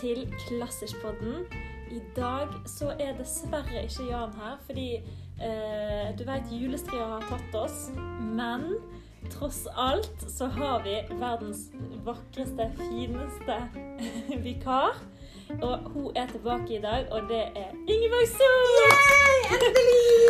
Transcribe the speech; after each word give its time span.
til 0.00 0.34
Klassiskpodden. 0.46 1.44
I 1.90 2.00
dag 2.16 2.48
så 2.66 2.92
er 3.00 3.16
dessverre 3.18 3.82
ikke 3.84 4.06
Jan 4.10 4.32
her, 4.38 4.56
fordi 4.66 4.88
eh, 5.42 6.10
du 6.18 6.24
vet 6.24 6.52
julestria 6.52 7.06
har 7.16 7.26
tatt 7.28 7.56
oss. 7.58 7.90
Men 8.20 8.76
tross 9.30 9.64
alt 9.76 10.24
så 10.30 10.46
har 10.54 10.84
vi 10.86 10.96
verdens 11.20 11.66
vakreste, 12.06 12.70
fineste 12.78 13.58
vikar. 14.46 15.02
Og 15.60 15.90
hun 15.92 16.16
er 16.16 16.30
tilbake 16.30 16.78
i 16.78 16.82
dag, 16.82 17.08
og 17.10 17.26
det 17.28 17.42
er 17.58 17.74
Ingeborg 17.90 18.28
Sos! 18.30 19.00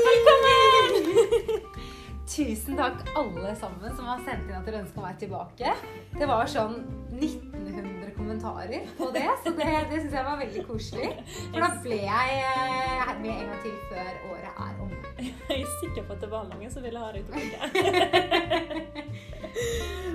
Velkommen! 0.09 1.61
Tusen 2.31 2.79
takk 2.79 3.03
alle 3.19 3.53
sammen 3.59 3.91
som 3.97 4.07
har 4.07 4.21
sendt 4.25 4.49
inn 4.49 4.57
at 4.57 4.65
dere 4.65 4.81
ønsker 4.85 5.05
meg 5.05 5.19
tilbake. 5.21 5.75
Det 6.17 6.29
var 6.31 6.49
sånn 6.49 6.79
1900 7.19 7.90
kommentarer 8.31 8.81
på 8.99 9.11
det, 9.11 9.31
så 9.45 9.51
det, 9.51 9.87
det 9.91 10.01
syns 10.03 10.13
jeg 10.15 10.25
var 10.25 10.37
veldig 10.39 10.67
koselig. 10.67 11.09
For 11.51 11.61
da 11.65 11.71
ble 11.83 11.97
jeg 12.05 12.29
her 13.03 13.19
med 13.19 13.31
en 13.35 13.49
gang 13.51 13.63
til 13.65 13.73
før 13.91 14.11
året 14.31 14.53
er 14.67 14.83
omme. 14.85 14.97
Jeg 15.51 15.61
er 15.61 15.73
sikker 15.81 16.03
på 16.07 16.13
at 16.15 16.21
det 16.23 16.31
var 16.31 16.47
mange 16.49 16.71
som 16.71 16.83
ville 16.85 16.99
ha 17.03 17.11
deg 17.13 17.25
tilbake. 17.27 17.59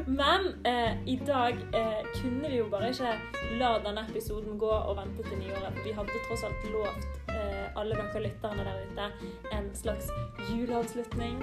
Men 0.05 0.53
eh, 0.63 1.07
i 1.09 1.15
dag 1.25 1.53
eh, 1.73 2.05
kunne 2.21 2.49
vi 2.49 2.57
jo 2.59 2.67
bare 2.69 2.91
ikke 2.93 3.13
la 3.59 3.71
denne 3.81 4.03
episoden 4.09 4.59
gå 4.61 4.69
og 4.69 4.97
vente 4.99 5.25
til 5.25 5.39
nyåret. 5.41 5.79
Vi 5.85 5.93
hadde 5.97 6.25
tross 6.27 6.43
alt 6.45 6.67
lovt 6.73 7.31
eh, 7.33 7.65
alle 7.75 7.97
dere 7.97 8.21
lytterne 8.27 8.65
der 8.67 8.83
ute 8.85 9.07
en 9.57 9.71
slags 9.75 10.11
juleavslutning. 10.51 11.41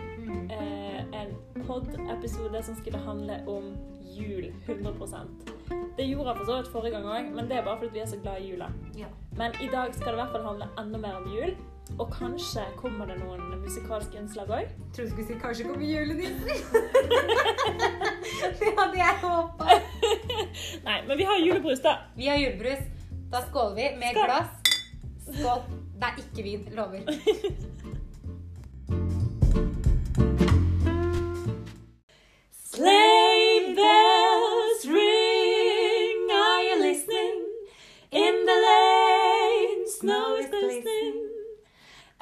Eh, 0.52 1.00
en 1.22 1.34
pod-episode 1.66 2.62
som 2.62 2.78
skulle 2.78 2.98
handle 2.98 3.42
om 3.50 3.74
jul 4.12 4.52
100% 4.66 5.50
Det 5.96 6.04
gjorde 6.04 6.28
jeg 6.28 6.36
for 6.36 6.44
så 6.44 6.56
vidt 6.56 6.72
forrige 6.72 6.94
gang 6.96 7.06
òg, 7.06 7.34
men 7.34 7.48
det 7.48 7.58
er 7.58 7.64
bare 7.64 7.78
fordi 7.80 7.92
vi 7.92 8.02
er 8.04 8.10
så 8.10 8.18
glad 8.22 8.40
i 8.40 8.50
jula. 8.50 8.70
Ja. 8.98 9.10
Men 9.36 9.56
i 9.62 9.68
dag 9.72 9.94
skal 9.94 10.12
det 10.12 10.18
i 10.18 10.22
hvert 10.22 10.34
fall 10.36 10.46
handle 10.46 10.68
enda 10.78 10.98
mer 10.98 11.20
om 11.20 11.28
jul. 11.34 11.54
Og 11.98 12.08
kanskje 12.14 12.64
kommer 12.76 13.06
det 13.10 13.18
noen 13.20 13.42
musikalske 13.62 14.16
innslag 14.20 14.48
òg. 14.50 14.70
Trodde 14.94 15.10
du 15.10 15.12
skulle 15.12 15.28
si 15.28 15.36
kanskje 15.42 15.66
kommer 15.68 15.86
julenissen. 15.86 16.40
det 18.60 18.72
hadde 18.78 18.96
jeg 18.98 19.18
håpa. 19.22 19.78
Nei, 20.86 20.98
men 21.08 21.18
vi 21.18 21.28
har 21.28 21.42
julebrus, 21.42 21.80
da. 21.84 21.96
Vi 22.16 22.30
har 22.30 22.40
julebrus. 22.40 22.82
Da 23.32 23.44
skåler 23.48 23.74
vi 23.76 23.90
med 24.00 24.16
Skål. 24.16 24.24
glass. 24.24 24.50
Skål. 25.28 25.62
Det 26.00 26.08
er 26.08 26.14
ikke 26.24 26.42
vin. 26.48 26.66
Lover. 26.74 27.00
Sleigh 32.72 33.74
bells 33.76 34.84
ring, 34.86 36.30
are 36.32 36.62
you 36.68 36.76
listening? 36.82 37.36
In 38.10 38.34
the 38.48 38.56
lane, 38.66 39.88
snow 40.00 40.36
is 40.36 40.46
glistening. 40.48 40.61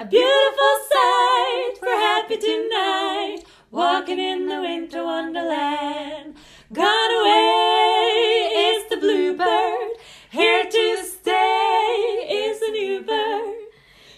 A 0.01 0.05
beautiful 0.05 0.75
sight, 0.91 1.73
we're 1.79 1.95
happy 1.95 2.35
tonight, 2.35 3.43
walking 3.69 4.17
in 4.17 4.47
the 4.47 4.59
winter 4.59 5.03
wonderland. 5.03 6.33
Gone 6.73 7.11
away 7.21 8.49
is 8.65 8.89
the 8.89 8.97
bluebird, 8.97 9.91
here 10.31 10.63
to 10.63 11.03
stay 11.03 12.25
is 12.31 12.59
the 12.61 12.71
new 12.71 13.01
bird. 13.03 13.59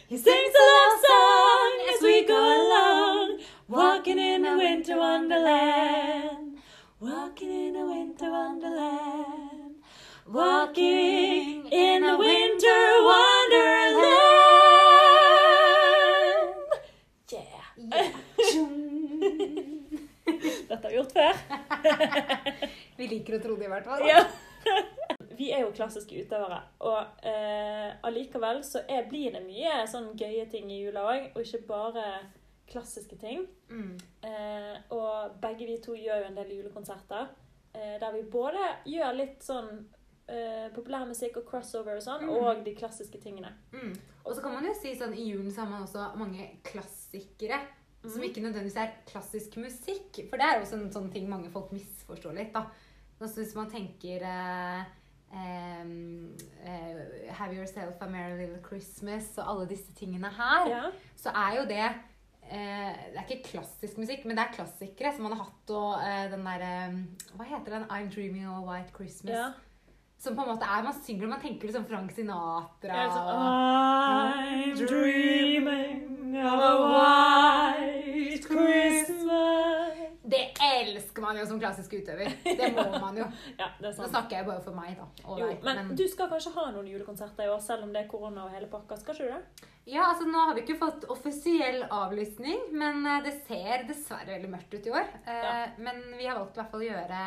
He 0.08 0.16
sings 0.16 0.56
a 0.56 0.66
love 0.74 1.00
song 1.06 1.72
as 1.94 2.02
we 2.02 2.26
go 2.26 2.44
along, 2.62 3.42
walking 3.68 4.20
in 4.20 4.46
a 4.46 4.58
winter 4.58 4.98
wonderland. 4.98 6.60
Walking 7.02 7.52
in 7.52 7.76
a 7.76 7.86
winter 7.86 8.32
wonderland. 8.32 9.76
Walking 10.28 11.68
in 11.70 12.04
a 12.06 12.18
winter 12.18 13.04
wonderland. 13.04 13.33
Har 20.94 21.02
gjort 21.02 21.16
før. 21.18 21.34
Vi 22.98 23.08
liker 23.12 23.38
å 23.38 23.42
tro 23.44 23.56
det 23.60 23.68
i 23.68 23.72
hvert 23.74 23.88
fall. 23.90 24.06
Ja. 24.08 24.24
Vi 25.38 25.50
er 25.52 25.64
jo 25.66 25.72
klassiske 25.76 26.20
utøvere, 26.24 26.60
og 26.86 27.26
eh, 27.26 27.90
allikevel 28.06 28.62
så 28.64 28.84
er, 28.88 29.08
blir 29.10 29.34
det 29.34 29.42
mye 29.48 29.80
sånn 29.90 30.12
gøye 30.20 30.46
ting 30.52 30.70
i 30.72 30.84
jula 30.84 31.04
òg, 31.10 31.32
og 31.34 31.42
ikke 31.42 31.64
bare 31.68 32.04
klassiske 32.70 33.18
ting. 33.20 33.42
Mm. 33.74 33.98
Eh, 34.24 34.78
og 34.96 35.36
begge 35.42 35.66
vi 35.68 35.80
to 35.84 35.98
gjør 35.98 36.22
jo 36.22 36.30
en 36.30 36.38
del 36.38 36.54
julekonserter, 36.60 37.28
eh, 37.74 37.98
der 38.00 38.14
vi 38.16 38.22
både 38.32 38.62
gjør 38.94 39.18
litt 39.18 39.44
sånn 39.44 39.74
eh, 40.30 40.70
populærmusikk 40.72 41.42
og 41.42 41.50
crossover 41.50 41.98
og 42.00 42.06
sånn, 42.06 42.24
Mm. 42.24 42.32
og 42.38 42.64
de 42.64 42.76
klassiske 42.78 43.20
tingene. 43.20 43.50
Mm. 43.74 43.92
Og 44.24 44.36
så 44.38 44.42
kan 44.46 44.54
man 44.56 44.70
jo 44.70 44.72
si 44.78 44.94
sånn 44.96 45.18
i 45.18 45.26
julen 45.34 45.52
så 45.52 45.66
har 45.66 45.74
man 45.74 45.84
også 45.84 46.12
mange 46.16 46.46
klassikere. 46.64 47.58
Som 48.04 48.20
Mhm. 48.20 48.24
ikke 48.30 48.42
nødvendigvis 48.42 48.76
er 48.78 48.90
klassisk 49.08 49.56
musikk. 49.58 50.30
For 50.30 50.38
det 50.38 50.46
er 50.46 50.60
også 50.62 50.74
en 50.76 50.92
sånn 50.92 51.12
ting 51.12 51.30
mange 51.30 51.50
folk 51.50 51.72
misforstår 51.72 52.36
litt. 52.36 52.54
da. 52.54 52.66
Altså 53.22 53.36
Hvis 53.42 53.56
man 53.56 53.70
tenker 53.72 54.22
eh, 54.22 54.84
em, 55.34 56.36
eh, 56.66 57.32
Have 57.34 57.54
Yourself 57.56 58.02
a 58.02 58.08
Merry 58.10 58.38
Little 58.42 58.60
Christmas 58.68 59.38
og 59.38 59.48
alle 59.50 59.68
disse 59.70 59.94
tingene 59.96 60.30
her, 60.30 60.68
Ja. 60.68 60.92
så 61.16 61.30
er 61.34 61.56
jo 61.62 61.66
det 61.66 61.92
eh, 62.52 62.94
Det 63.14 63.18
er 63.18 63.26
ikke 63.30 63.44
klassisk 63.54 63.98
musikk, 63.98 64.26
men 64.26 64.36
det 64.36 64.46
er 64.46 64.54
klassikere 64.54 65.14
som 65.16 65.24
man 65.24 65.32
har 65.38 65.46
hatt. 65.46 65.70
Og 65.70 66.02
eh, 66.04 66.30
den 66.30 66.44
derre 66.44 67.08
Hva 67.38 67.46
heter 67.46 67.72
den? 67.80 67.84
I'm 67.90 68.10
Dreaming 68.14 68.46
of 68.50 68.68
a 68.68 68.72
White 68.72 68.92
Christmas. 68.94 69.32
ja. 69.34 69.54
Som 70.20 70.36
på 70.36 70.42
en 70.44 70.50
måte 70.58 70.64
er 70.64 70.84
Man 70.84 70.94
synger 70.94 71.24
og 71.24 71.30
man 71.30 71.40
tenker 71.42 71.68
liksom 71.68 71.86
Frank 71.88 72.12
Sinatra. 72.12 72.94
Ja, 72.96 73.10
sånn, 73.10 73.28
og- 73.28 74.34
I'm 74.36 74.88
dreaming 74.88 76.13
Det 80.24 80.40
elsker 80.66 81.22
man 81.22 81.38
jo 81.38 81.44
som 81.46 81.60
klassisk 81.62 81.94
utøver. 82.00 82.32
Det 82.44 82.70
må 82.74 82.86
man 83.04 83.18
jo. 83.20 83.26
Ja, 83.60 83.68
det 83.82 83.92
Nå 84.00 84.08
snakker 84.08 84.40
jeg 84.40 84.48
bare 84.48 84.64
for 84.66 84.78
meg, 84.78 84.96
da. 84.98 85.06
Jo, 85.38 85.50
deg. 85.52 85.60
men 85.68 85.92
du 86.00 86.04
skal 86.10 86.32
kanskje 86.32 86.54
ha 86.56 86.66
noen 86.74 86.88
julekonserter 86.90 87.46
i 87.46 87.52
år, 87.54 87.62
selv 87.64 87.86
om 87.88 87.94
det 87.94 88.06
er 88.06 88.10
korona 88.12 88.48
og 88.48 88.56
hele 88.56 88.70
pakka. 88.72 88.98
Skal 89.02 89.18
ikke 89.18 89.28
du 89.30 89.36
det? 89.36 89.70
Ja, 89.92 90.06
altså 90.14 90.26
Nå 90.32 90.40
har 90.48 90.56
vi 90.56 90.64
ikke 90.64 90.78
fått 90.80 91.04
offisiell 91.12 91.82
avlysning, 91.92 92.70
men 92.72 93.04
eh, 93.06 93.20
det 93.26 93.34
ser 93.50 93.84
dessverre 93.90 94.32
veldig 94.32 94.52
mørkt 94.54 94.74
ut 94.78 94.88
i 94.88 94.94
år. 94.96 95.10
Eh, 95.28 95.42
Ja. 95.44 95.56
Men 95.84 96.00
vi 96.18 96.26
har 96.30 96.40
valgt 96.40 96.56
i 96.56 96.62
hvert 96.64 96.72
fall 96.72 96.86
å 96.86 96.88
gjøre 96.88 97.24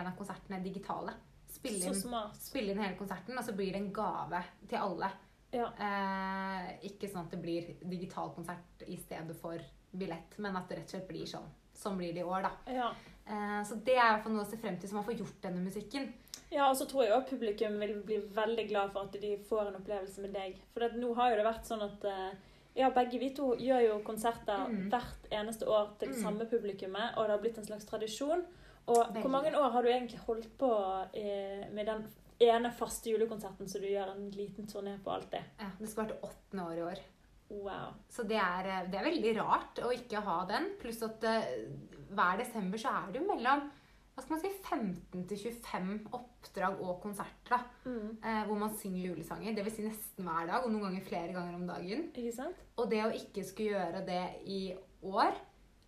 en 0.00 0.08
av 0.08 0.14
konsertene 0.16 0.62
digitale. 0.64 1.12
Spille 1.50 1.90
inn, 1.90 1.98
spille 2.40 2.72
inn 2.72 2.80
hele 2.80 2.96
konserten, 2.96 3.36
og 3.36 3.44
så 3.44 3.52
blir 3.52 3.74
det 3.76 3.82
en 3.82 3.92
gave 3.92 4.40
til 4.70 4.80
alle. 4.80 5.10
Ja. 5.52 5.66
Eh, 5.78 6.88
ikke 6.90 7.08
sånn 7.10 7.24
at 7.26 7.30
det 7.34 7.40
blir 7.42 7.70
digital 7.90 8.30
konsert 8.36 8.84
i 8.86 8.96
stedet 8.96 9.36
for 9.40 9.58
billett, 9.90 10.36
men 10.38 10.56
at 10.56 10.68
det 10.68 10.78
rett 10.78 10.84
og 10.90 10.90
slett 10.96 11.08
blir 11.08 11.26
sånn. 11.26 11.48
Sånn 11.74 11.96
blir 11.98 12.12
det 12.14 12.20
i 12.22 12.28
år, 12.28 12.42
da. 12.42 12.52
Ja. 12.70 12.90
Eh, 13.26 13.62
så 13.66 13.74
det 13.84 13.96
er 13.96 14.04
i 14.04 14.12
hvert 14.14 14.22
fall 14.26 14.32
noe 14.36 14.44
å 14.44 14.50
se 14.50 14.56
frem 14.60 14.76
til, 14.78 14.88
så 14.90 14.94
man 14.94 15.04
får 15.04 15.18
gjort 15.18 15.40
denne 15.42 15.64
musikken. 15.64 16.12
Ja, 16.50 16.68
og 16.68 16.76
så 16.76 16.86
tror 16.90 17.04
jeg 17.04 17.12
også 17.14 17.30
publikum 17.36 17.78
vil 17.78 17.96
bli 18.02 18.18
veldig 18.34 18.68
glad 18.68 18.92
for 18.92 19.06
at 19.06 19.12
de 19.22 19.36
får 19.48 19.68
en 19.68 19.76
opplevelse 19.80 20.20
med 20.22 20.32
deg. 20.34 20.56
For 20.74 20.80
det, 20.82 20.96
nå 20.98 21.12
har 21.14 21.30
jo 21.30 21.36
det 21.36 21.44
vært 21.46 21.66
sånn 21.70 21.82
at 21.86 22.04
eh, 22.10 22.32
ja, 22.76 22.88
begge 22.94 23.18
vi 23.18 23.32
to 23.34 23.52
gjør 23.58 23.84
jo 23.88 23.98
konserter 24.06 24.66
Mm. 24.70 24.88
hvert 24.90 25.28
eneste 25.30 25.66
år 25.66 25.92
til 25.98 26.08
det 26.08 26.16
Mm. 26.18 26.22
samme 26.22 26.46
publikummet, 26.50 27.16
og 27.16 27.26
det 27.26 27.30
har 27.30 27.38
blitt 27.38 27.58
en 27.58 27.66
slags 27.66 27.84
tradisjon. 27.86 28.44
Og 28.88 28.96
Veldig. 28.96 29.22
hvor 29.22 29.30
mange 29.30 29.54
år 29.56 29.70
har 29.70 29.82
du 29.82 29.88
egentlig 29.88 30.18
holdt 30.26 30.58
på 30.58 30.70
eh, 31.14 31.68
med 31.72 31.86
den 31.86 32.06
ene 32.40 32.70
faste 32.72 33.10
julekonserten 33.12 33.68
så 33.68 33.80
du 33.82 33.86
gjør 33.90 34.14
en 34.14 34.30
liten 34.34 34.66
turné 34.70 34.96
på 35.04 35.12
alltid? 35.12 35.42
Ja, 35.60 35.70
det 35.78 35.88
skal 35.90 36.04
være 36.06 36.14
til 36.14 36.28
åttende 36.30 36.66
år 36.70 36.78
i 36.78 36.86
år. 36.90 37.02
Wow. 37.50 37.94
Så 38.08 38.22
det 38.30 38.38
er, 38.38 38.66
eh, 38.70 38.86
det 38.90 39.00
er 39.00 39.08
veldig 39.10 39.34
rart 39.40 39.80
å 39.82 39.90
ikke 39.92 40.20
ha 40.22 40.38
den. 40.46 40.70
Pluss 40.80 41.02
at 41.02 41.24
eh, 41.24 41.66
hver 42.14 42.38
desember 42.38 42.78
så 42.78 42.92
er 42.94 43.12
det 43.12 43.20
jo 43.22 43.26
mellom 43.28 43.68
hva 44.14 44.24
skal 44.24 44.34
man 44.36 44.40
si, 44.42 44.50
15 44.68 45.22
til 45.30 45.38
25 45.38 46.08
oppdrag 46.12 46.80
og 46.84 46.98
konserter. 47.02 47.48
da, 47.50 47.60
Mm. 47.86 48.18
eh, 48.22 48.44
Hvor 48.46 48.58
man 48.58 48.74
synger 48.76 49.06
julesanger. 49.14 49.54
Det 49.54 49.64
vil 49.64 49.72
si 49.72 49.82
nesten 49.82 50.24
hver 50.26 50.46
dag, 50.46 50.64
og 50.64 50.70
noen 50.72 50.82
ganger 50.88 51.06
flere 51.06 51.32
ganger 51.32 51.54
om 51.54 51.66
dagen. 51.66 52.10
Ikke 52.12 52.34
sant? 52.34 52.56
Og 52.76 52.90
det 52.90 53.00
å 53.04 53.12
ikke 53.14 53.44
skulle 53.44 53.70
gjøre 53.78 54.04
det 54.06 54.42
i 54.46 54.76
år, 55.02 55.32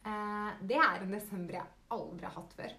eh, 0.07 0.51
det 0.63 0.77
er 0.77 1.03
en 1.03 1.13
desember 1.13 1.53
jeg 1.59 1.67
aldri 1.91 2.25
har 2.25 2.35
hatt 2.41 2.55
før. 2.57 2.73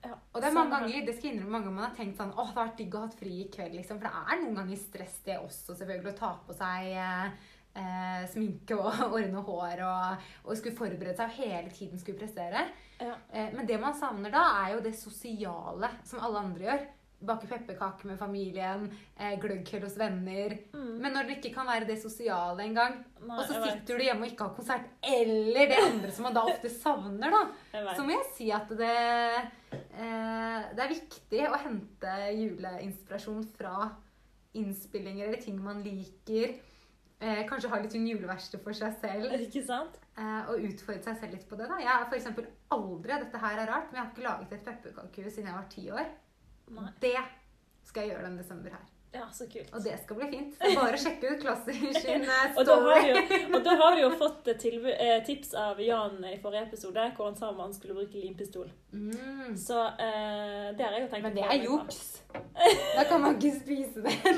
Ja, 0.00 0.14
Og 0.32 0.40
det 0.40 0.48
er 0.48 0.56
mange 0.56 0.72
ganger 0.78 1.06
det 1.06 1.14
skal 1.16 1.28
jeg 1.28 1.36
innrømme, 1.36 1.52
mange 1.52 1.66
ganger 1.68 1.76
man 1.80 1.88
har 1.90 1.96
tenkt 1.98 2.20
sånn 2.20 2.32
åh, 2.32 2.50
det 2.50 2.56
har 2.56 2.68
vært 2.70 2.78
digg 2.80 2.94
å 2.96 3.02
ha 3.02 3.08
fri 3.12 3.32
i 3.42 3.48
kveld, 3.52 3.74
liksom. 3.76 4.00
For 4.00 4.08
det 4.08 4.34
er 4.34 4.42
noen 4.42 4.60
ganger 4.60 4.80
stress 4.80 5.18
det 5.26 5.36
også, 5.40 5.76
selvfølgelig. 5.76 6.14
Å 6.14 6.20
ta 6.20 6.30
på 6.46 6.56
seg 6.56 6.92
eh, 6.94 7.50
eh, 7.82 8.22
sminke 8.32 8.78
og 8.78 9.02
ordne 9.16 9.42
hår 9.46 9.82
og, 9.88 10.30
og 10.46 10.56
skulle 10.56 10.78
forberede 10.78 11.16
seg 11.18 11.28
og 11.28 11.42
hele 11.42 11.74
tiden 11.74 12.00
skulle 12.00 12.20
prestere. 12.22 12.64
Ja. 13.00 13.18
Eh, 13.32 13.52
men 13.56 13.68
det 13.68 13.80
man 13.82 13.96
savner 13.98 14.32
da, 14.32 14.46
er 14.62 14.76
jo 14.76 14.86
det 14.86 14.96
sosiale 14.98 15.92
som 16.08 16.24
alle 16.24 16.46
andre 16.46 16.68
gjør. 16.70 16.88
Bake 17.20 17.48
pepperkaker 17.50 18.08
med 18.08 18.18
familien, 18.18 18.86
eh, 19.16 19.34
gløggkveld 19.40 19.84
hos 19.84 19.96
venner. 20.00 20.54
Mm. 20.72 20.94
Men 21.02 21.12
når 21.12 21.28
det 21.28 21.36
ikke 21.38 21.52
kan 21.58 21.68
være 21.68 21.88
det 21.90 21.98
sosiale 22.00 22.64
engang, 22.64 22.96
og 23.26 23.42
så 23.44 23.60
sitter 23.60 24.00
du 24.00 24.04
hjemme 24.06 24.24
og 24.24 24.32
ikke 24.32 24.46
har 24.46 24.54
konsert, 24.56 24.86
eller 25.04 25.68
det 25.68 25.80
andre 25.84 26.12
som 26.16 26.28
man 26.28 26.36
da 26.38 26.46
ofte 26.48 26.72
savner, 26.72 27.36
da, 27.36 27.42
så 27.96 28.06
må 28.06 28.16
jeg 28.16 28.30
si 28.38 28.48
at 28.56 28.72
det, 28.80 28.96
eh, 29.74 30.70
det 30.72 30.86
er 30.86 30.94
viktig 30.94 31.44
å 31.50 31.60
hente 31.60 32.16
juleinspirasjon 32.38 33.44
fra 33.58 33.90
innspillinger 34.56 35.28
eller 35.28 35.42
ting 35.44 35.60
man 35.62 35.84
liker. 35.84 36.56
Eh, 37.20 37.42
kanskje 37.44 37.68
ha 37.68 37.78
litt 37.82 37.92
sånn 37.92 38.08
juleverksted 38.08 38.62
for 38.64 38.76
seg 38.76 38.96
selv. 39.02 39.28
Ikke 39.44 39.62
sant? 39.66 39.98
Eh, 40.16 40.48
og 40.48 40.64
utfordre 40.70 41.04
seg 41.04 41.20
selv 41.20 41.36
litt 41.36 41.46
på 41.50 41.58
det. 41.60 41.68
da. 41.68 41.76
Jeg 41.82 41.92
har 41.92 42.08
for 42.08 42.48
aldri, 42.76 43.20
dette 43.26 43.42
her 43.44 43.60
er 43.60 43.68
rart, 43.68 43.90
men 43.90 44.00
jeg 44.00 44.06
har 44.06 44.10
ikke 44.14 44.26
laget 44.26 44.54
et 44.56 44.66
pepperkakehus 44.66 45.36
siden 45.36 45.50
jeg 45.50 45.58
var 45.58 45.70
ti 45.72 45.84
år. 45.92 46.10
Nei. 46.76 46.88
Det 47.02 47.16
skal 47.84 48.02
jeg 48.06 48.12
gjøre 48.14 48.24
den 48.28 48.38
desember 48.40 48.70
her. 48.76 48.86
Ja, 49.12 49.24
så 49.34 49.42
kult. 49.50 49.72
Og 49.74 49.82
det 49.82 49.96
skal 50.04 50.16
bli 50.20 50.26
fint. 50.30 50.52
Så 50.54 50.68
bare 50.78 50.98
sjekke 51.02 51.32
ut 51.32 51.40
Klasser 51.42 51.74
sin 51.74 52.22
Og 52.58 52.62
da 52.66 52.76
har 52.78 53.00
story. 53.00 53.08
jo, 53.10 53.16
og 53.56 53.64
da 53.66 53.72
har 53.80 53.96
vi 53.96 54.02
jo 54.04 54.10
fått 54.20 54.50
eh, 54.52 55.16
tips 55.26 55.50
av 55.58 55.80
Jan 55.82 56.20
i 56.28 56.36
forrige 56.38 56.68
episode, 56.68 57.08
hvor 57.16 57.26
han 57.26 57.34
sa 57.40 57.48
om 57.50 57.58
han 57.64 57.74
skulle 57.74 57.96
bruke 57.98 58.22
limpistol. 58.22 58.68
Mm. 58.92 59.56
Så 59.58 59.80
eh, 59.82 60.70
det 60.78 60.86
har 60.86 60.94
jeg 60.94 61.08
jo 61.08 61.10
tenkt 61.10 61.26
Men 61.26 61.34
det 61.40 61.42
på. 61.42 61.50
er 61.56 61.66
juks. 61.66 62.00
Da 62.30 63.02
kan 63.10 63.18
man 63.26 63.34
ikke 63.34 63.58
spise 63.58 63.98
det. 64.06 64.14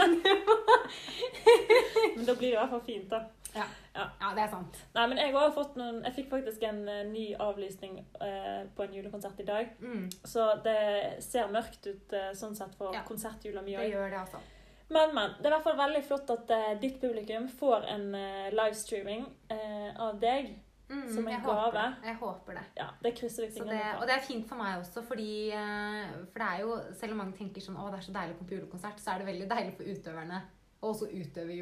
Men 2.17 2.25
da 2.25 2.34
blir 2.34 2.49
det 2.49 2.56
i 2.56 2.61
hvert 2.62 2.73
fall 2.73 2.84
fint, 2.88 3.12
da. 3.12 3.26
Ja, 3.55 3.67
det 4.33 4.45
er 4.47 4.49
sant. 4.53 4.79
Nei, 4.95 5.05
men 5.11 5.21
jeg 5.21 5.35
har 5.35 5.53
fått 5.53 5.77
noen 5.77 6.01
Jeg 6.07 6.15
fikk 6.17 6.31
faktisk 6.31 6.63
en 6.65 6.81
eh, 6.89 7.03
ny 7.09 7.27
avlysning 7.43 7.99
uh, 8.23 8.65
på 8.73 8.87
en 8.87 8.97
julekonsert 8.97 9.41
i 9.45 9.47
dag. 9.49 9.75
Mm. 9.83 10.09
Så 10.25 10.47
det 10.65 11.23
ser 11.25 11.53
mørkt 11.53 11.87
ut 11.91 12.17
uh, 12.17 12.33
sånn 12.39 12.57
sett 12.57 12.75
for 12.79 12.97
Ja. 12.97 13.05
konsertjula 13.09 13.63
mi 13.63 13.77
Det 13.77 13.93
òg. 13.99 14.17
altså. 14.23 14.41
Men, 14.93 15.15
men. 15.15 15.37
Det 15.39 15.49
er 15.49 15.53
i 15.53 15.57
hvert 15.57 15.69
fall 15.69 15.79
veldig 15.79 16.03
flott 16.05 16.31
at 16.35 16.51
ditt 16.81 16.99
publikum 17.01 17.47
får 17.49 17.87
en 17.89 18.11
livestreaming 18.53 19.23
av 19.97 20.19
deg. 20.21 20.51
Mm, 20.91 21.07
Som 21.09 21.25
en 21.25 21.33
jeg 21.33 21.41
håper 21.41 21.63
gave. 21.63 21.73
det. 21.73 22.09
Jeg 22.11 22.17
håper 22.21 22.59
det. 22.59 22.65
Ja, 22.77 22.89
det 23.01 23.15
krysser 23.17 23.47
vi 23.47 23.71
det, 23.71 23.87
og 23.97 24.05
det 24.05 24.17
er 24.19 24.27
fint 24.27 24.45
for 24.51 24.61
meg 24.61 24.83
også, 24.83 25.01
fordi 25.09 25.31
For 25.55 26.43
det 26.43 26.49
er 26.51 26.61
jo, 26.61 26.77
selv 27.01 27.17
om 27.17 27.23
mange 27.23 27.39
tenker 27.39 27.65
sånn 27.65 27.79
Å, 27.81 27.89
det 27.89 28.03
er 28.03 28.05
så 28.05 28.13
deilig 28.19 28.35
å 28.35 28.39
komme 28.43 28.51
på 28.51 28.59
julekonsert, 28.59 29.01
så 29.01 29.15
er 29.15 29.23
det 29.23 29.31
veldig 29.31 29.49
deilig 29.55 29.73
for 29.79 29.89
utøverne 29.89 30.43
å 30.83 30.93
også 30.93 31.09
utøve 31.09 31.57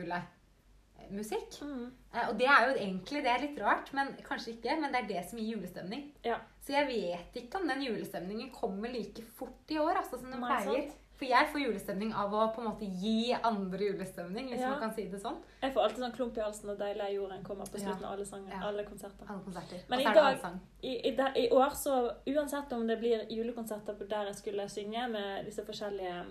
julemusikk. 1.08 1.60
Mm. 1.62 1.92
Eh, 2.14 2.28
Og 2.28 2.38
det 2.38 2.46
er 2.46 2.68
jo 2.68 2.74
egentlig 2.76 3.22
det 3.24 3.30
er 3.32 3.44
litt 3.46 3.60
rart, 3.60 3.92
men 3.92 4.14
kanskje 4.26 4.56
ikke. 4.56 4.80
Men 4.80 4.92
det 4.92 5.02
er 5.04 5.08
det 5.08 5.28
som 5.30 5.38
gir 5.38 5.56
julestemning. 5.56 6.12
Ja. 6.24 6.38
Så 6.60 6.72
jeg 6.72 6.86
vet 6.88 7.42
ikke 7.44 7.60
om 7.60 7.68
den 7.68 7.82
julestemningen 7.82 8.50
kommer 8.52 8.88
like 8.92 9.22
fort 9.36 9.70
i 9.70 9.78
år 9.78 9.96
altså, 10.02 10.18
som 10.20 10.30
den 10.30 10.40
pleier. 10.40 10.90
For 11.20 11.28
jeg 11.28 11.48
får 11.52 11.60
julestemning 11.60 12.14
av 12.16 12.32
å 12.32 12.46
på 12.54 12.62
en 12.62 12.68
måte 12.70 12.86
gi 12.96 13.34
andre 13.44 13.78
julestemning, 13.90 14.46
hvis 14.48 14.60
Ja. 14.60 14.70
man 14.70 14.80
kan 14.80 14.94
si 14.94 15.04
det 15.04 15.20
sånn. 15.20 15.36
Jeg 15.62 15.74
får 15.74 15.82
alltid 15.82 15.98
sånn 15.98 16.14
klump 16.16 16.36
i 16.38 16.40
halsen 16.40 16.66
når 16.70 16.76
'Deilig 16.78 17.02
er 17.04 17.12
jorden' 17.12 17.44
kommer 17.44 17.64
på 17.66 17.78
slutten 17.78 18.04
av 18.04 18.12
alle, 18.12 18.24
sanger, 18.24 18.50
Ja. 18.50 18.60
alle 18.68 18.84
konserter. 18.84 19.26
Alle 19.28 19.42
konserter. 19.44 19.80
Men 19.90 20.00
i 20.00 20.04
dag-. 20.04 20.60
I, 20.82 20.88
i, 21.10 21.16
I 21.44 21.50
år, 21.50 21.70
så 21.74 22.14
uansett 22.26 22.72
om 22.72 22.86
det 22.86 22.98
blir 22.98 23.26
julekonserter 23.28 24.08
der 24.08 24.24
jeg 24.24 24.34
skulle 24.34 24.68
synge 24.68 25.08
med 25.10 25.44
disse 25.44 25.62
forskjellige 25.66 26.24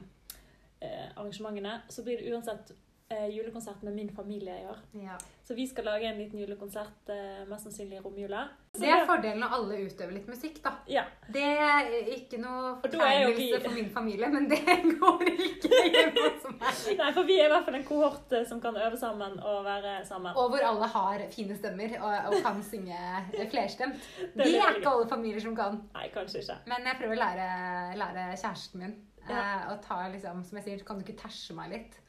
eh, 0.81 1.10
arrangementene, 1.15 1.81
så 1.89 2.04
blir 2.04 2.18
det 2.18 2.31
uansett 2.33 2.72
julekonsert 3.10 3.82
med 3.82 3.94
min 3.94 4.10
familie 4.16 4.62
i 4.62 4.66
år. 4.66 4.78
Ja. 4.92 5.18
Så 5.44 5.54
vi 5.54 5.68
skal 5.68 5.86
lage 5.86 6.06
en 6.06 6.18
liten 6.18 6.40
julekonsert, 6.40 7.10
eh, 7.10 7.46
mest 7.50 7.64
sannsynlig 7.64 7.98
i 7.98 8.02
romjula. 8.02 8.48
Så 8.74 8.82
Det 8.82 8.90
er 8.90 9.06
fordelen 9.06 9.40
når 9.42 9.54
alle 9.58 9.80
utøver 9.82 10.14
litt 10.14 10.28
musikk, 10.30 10.60
da. 10.62 10.76
Ja. 10.86 11.04
Det 11.34 11.42
er 11.42 11.90
ikke 12.14 12.38
noe 12.38 12.76
fortegnelse 12.84 13.62
for 13.64 13.74
min 13.74 13.90
familie, 13.90 14.30
men 14.30 14.46
det 14.52 14.62
går 15.02 15.26
ikke 15.26 15.82
hjemme 15.90 16.28
hos 16.28 16.46
meg. 16.54 17.00
Nei, 17.02 17.10
for 17.18 17.24
vi 17.24 17.40
er 17.40 17.50
i 17.50 17.54
hvert 17.56 17.66
fall 17.66 17.80
en 17.80 17.88
kohort 17.90 18.38
eh, 18.38 18.46
som 18.46 18.62
kan 18.62 18.78
øve 18.78 19.02
sammen 19.02 19.40
og 19.42 19.66
være 19.66 20.06
sammen. 20.06 20.38
Og 20.38 20.54
hvor 20.54 20.70
alle 20.70 20.94
har 20.94 21.26
fine 21.34 21.58
stemmer 21.58 21.98
og, 21.98 22.30
og 22.30 22.46
kan 22.46 22.62
synge 22.70 23.02
flerstemt. 23.50 24.10
er 24.22 24.34
Det 24.38 24.52
er 24.54 24.78
ikke 24.78 24.94
alle 24.94 25.10
familier 25.10 25.42
som 25.42 25.58
kan. 25.58 25.82
Nei, 25.98 26.12
kanskje 26.14 26.46
ikke. 26.46 26.62
Men 26.70 26.86
jeg 26.86 27.02
prøver 27.02 27.18
å 27.18 27.24
lære, 27.26 27.50
lære 27.98 28.32
kjæresten 28.38 28.86
min 28.86 29.00
Ja. 29.27 29.39
eh, 29.39 29.74
å 29.74 29.81
ta 29.83 30.07
liksom, 30.10 30.44
som 30.45 30.57
jeg 30.57 30.66
sier, 30.66 30.86
kan 30.86 31.00
du 31.00 31.04
ikke 31.06 31.18
tæsje 31.21 31.56
meg 31.57 31.71
litt? 31.74 32.00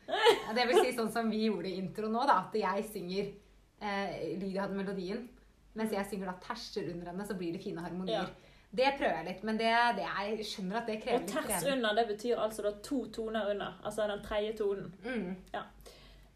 Det 0.55 0.67
vil 0.69 0.81
si 0.85 0.93
sånn 0.97 1.11
som 1.13 1.31
vi 1.31 1.45
gjorde 1.47 1.69
i 1.71 1.77
intro 1.79 2.09
nå, 2.09 2.23
da, 2.27 2.39
at 2.49 2.55
jeg 2.55 2.85
synger 2.93 3.33
eh, 3.81 4.37
Lydia 4.41 4.63
hadde 4.67 4.75
melodien, 4.79 5.29
mens 5.75 5.93
jeg 5.93 6.07
synger 6.11 6.27
da 6.33 6.37
tæsjer 6.43 6.93
under 6.95 7.07
henne, 7.13 7.27
så 7.27 7.35
blir 7.39 7.53
det 7.53 7.63
fine 7.63 7.81
harmonier. 7.85 8.27
Ja. 8.29 8.49
Det 8.73 8.93
prøver 8.99 9.17
jeg 9.17 9.27
litt, 9.27 9.41
men 9.45 9.57
det, 9.59 9.71
det 9.97 10.05
jeg 10.07 10.45
skjønner 10.47 10.77
at 10.79 10.87
det 10.87 11.01
krever 11.03 11.19
Og 11.19 11.23
litt 11.27 11.33
ters 11.35 11.47
trening. 11.65 11.73
under, 11.79 11.95
det 11.99 12.05
betyr 12.09 12.37
altså 12.39 12.63
da 12.63 12.71
to 12.87 13.01
toner 13.11 13.49
under. 13.51 13.81
Altså 13.85 14.07
den 14.07 14.23
tredje 14.23 14.53
tonen. 14.61 14.93
Mm, 15.03 15.37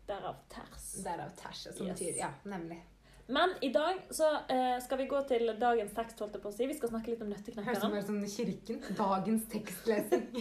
Derav 0.08 0.34
ters. 0.52 0.88
derav 1.04 1.30
tæsje, 1.38 1.72
som 1.76 1.86
Yes. 1.86 1.98
betyr 1.98 2.18
Ja, 2.18 2.30
nemlig. 2.44 2.80
Men 3.26 3.50
i 3.60 3.68
dag 3.72 4.00
så 4.10 4.26
eh, 4.48 4.78
skal 4.84 4.98
vi 4.98 5.06
gå 5.08 5.20
til 5.28 5.48
dagens 5.60 5.92
tekst, 5.96 6.18
holdt 6.20 6.34
jeg 6.36 6.42
på 6.44 6.50
å 6.50 6.54
si. 6.54 6.66
Vi 6.68 6.76
skal 6.76 6.90
snakke 6.92 7.14
litt 7.14 7.22
om 7.24 7.30
Høres 7.32 7.40
ut 7.40 7.54
som 7.54 7.62
nøtteknekkeren. 7.64 8.04
som 8.04 8.18
kirken. 8.36 8.82
Dagens 8.98 9.48
tekstlesing. 9.52 10.28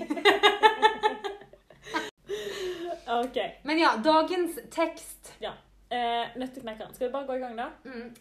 Ok. 3.13 3.37
Men 3.67 3.77
ja, 3.77 3.89
dagens 4.03 4.55
tekst. 4.71 5.33
Eh, 5.43 6.37
nøtteknekkeren. 6.39 6.93
Skal 6.95 7.07
vi 7.07 7.13
bare 7.13 7.27
gå 7.27 7.33
i 7.35 7.39
gang, 7.39 7.57
da? 7.57 7.69
Mm. 7.85 8.13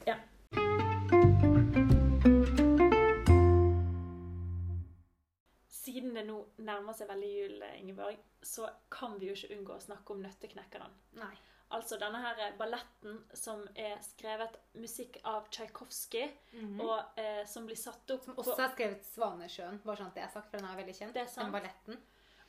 Siden 5.68 6.14
det 6.14 6.26
nå 6.26 6.40
nærmer 6.66 6.98
seg 6.98 7.08
veldig 7.08 7.30
jul, 7.30 7.56
Ingeborg, 7.78 8.18
så 8.42 8.68
kan 8.92 9.16
vi 9.20 9.30
jo 9.30 9.38
ikke 9.38 9.54
unngå 9.56 9.78
å 9.78 9.86
snakke 9.86 10.14
om 10.14 10.22
Nøtteknekkeren. 10.26 10.92
Nei. 11.22 11.34
Altså 11.72 11.96
denne 12.00 12.18
her 12.20 12.52
balletten 12.58 13.18
som 13.34 13.62
er 13.76 13.98
skrevet 14.04 14.56
musikk 14.74 15.16
av 15.24 15.46
Tsjajkovskij, 15.50 16.30
Mhm. 16.52 16.80
og 16.80 17.18
eh, 17.18 17.44
som 17.46 17.66
blir 17.66 17.76
satt 17.76 18.10
opp 18.10 18.24
Som 18.24 18.34
på 18.34 18.42
også 18.42 18.56
har 18.60 18.74
skrevet 18.74 19.02
'Svanesjøen', 19.04 19.82
bare 19.84 19.96
sånn 19.96 20.06
at 20.06 20.14
det 20.14 20.22
er 20.24 20.28
sagt, 20.34 20.50
for 20.50 20.58
den 20.58 20.66
er 20.68 20.76
veldig 20.76 20.94
kjent. 20.98 21.14
Det 21.14 21.22
er 21.22 21.26
sant. 21.26 21.46
Den 21.46 21.52
balletten. 21.52 22.02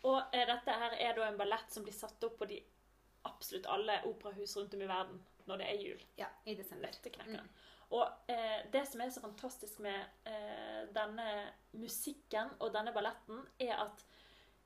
Og 0.04 0.22
eh, 0.34 0.46
dette 0.46 0.72
her 0.72 0.92
er 1.00 1.14
da 1.16 1.28
en 1.28 1.38
ballett 1.38 1.72
som 1.72 1.84
blir 1.84 1.94
satt 1.94 2.24
opp 2.24 2.38
på 2.38 2.46
de 2.48 2.64
absolutt 3.26 3.66
alle 3.72 4.02
operahus 4.06 4.58
rundt 4.58 4.74
om 4.74 4.82
i 4.82 4.88
verden 4.88 5.22
når 5.48 5.58
det 5.58 5.68
er 5.70 5.78
jul. 5.84 6.02
Ja, 6.18 6.28
i 6.46 6.56
desember. 6.56 6.90
Mm. 7.28 7.50
Og 7.92 8.12
eh, 8.28 8.66
det 8.72 8.88
som 8.88 9.02
er 9.02 9.10
så 9.10 9.22
fantastisk 9.22 9.80
med 9.80 10.06
eh, 10.26 10.86
denne 10.94 11.54
musikken 11.74 12.50
og 12.60 12.74
denne 12.74 12.92
balletten, 12.94 13.48
er 13.60 13.76
at 13.86 14.04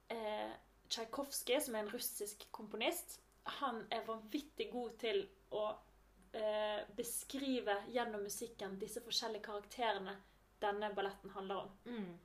eh, 0.10 0.54
Tsjajkovskij, 0.90 1.60
som 1.62 1.76
er 1.76 1.80
en 1.80 1.92
russisk 1.92 2.46
komponist, 2.52 3.20
han 3.60 3.84
er 3.92 4.06
vanvittig 4.08 4.70
god 4.72 4.98
til 5.02 5.22
å 5.56 5.66
eh, 6.34 6.82
beskrive 6.98 7.76
gjennom 7.94 8.24
musikken 8.28 8.78
disse 8.82 9.02
forskjellige 9.06 9.46
karakterene 9.48 10.16
denne 10.62 10.90
balletten 10.98 11.30
handler 11.36 11.64
om. 11.66 11.70
Mm. 11.86 12.18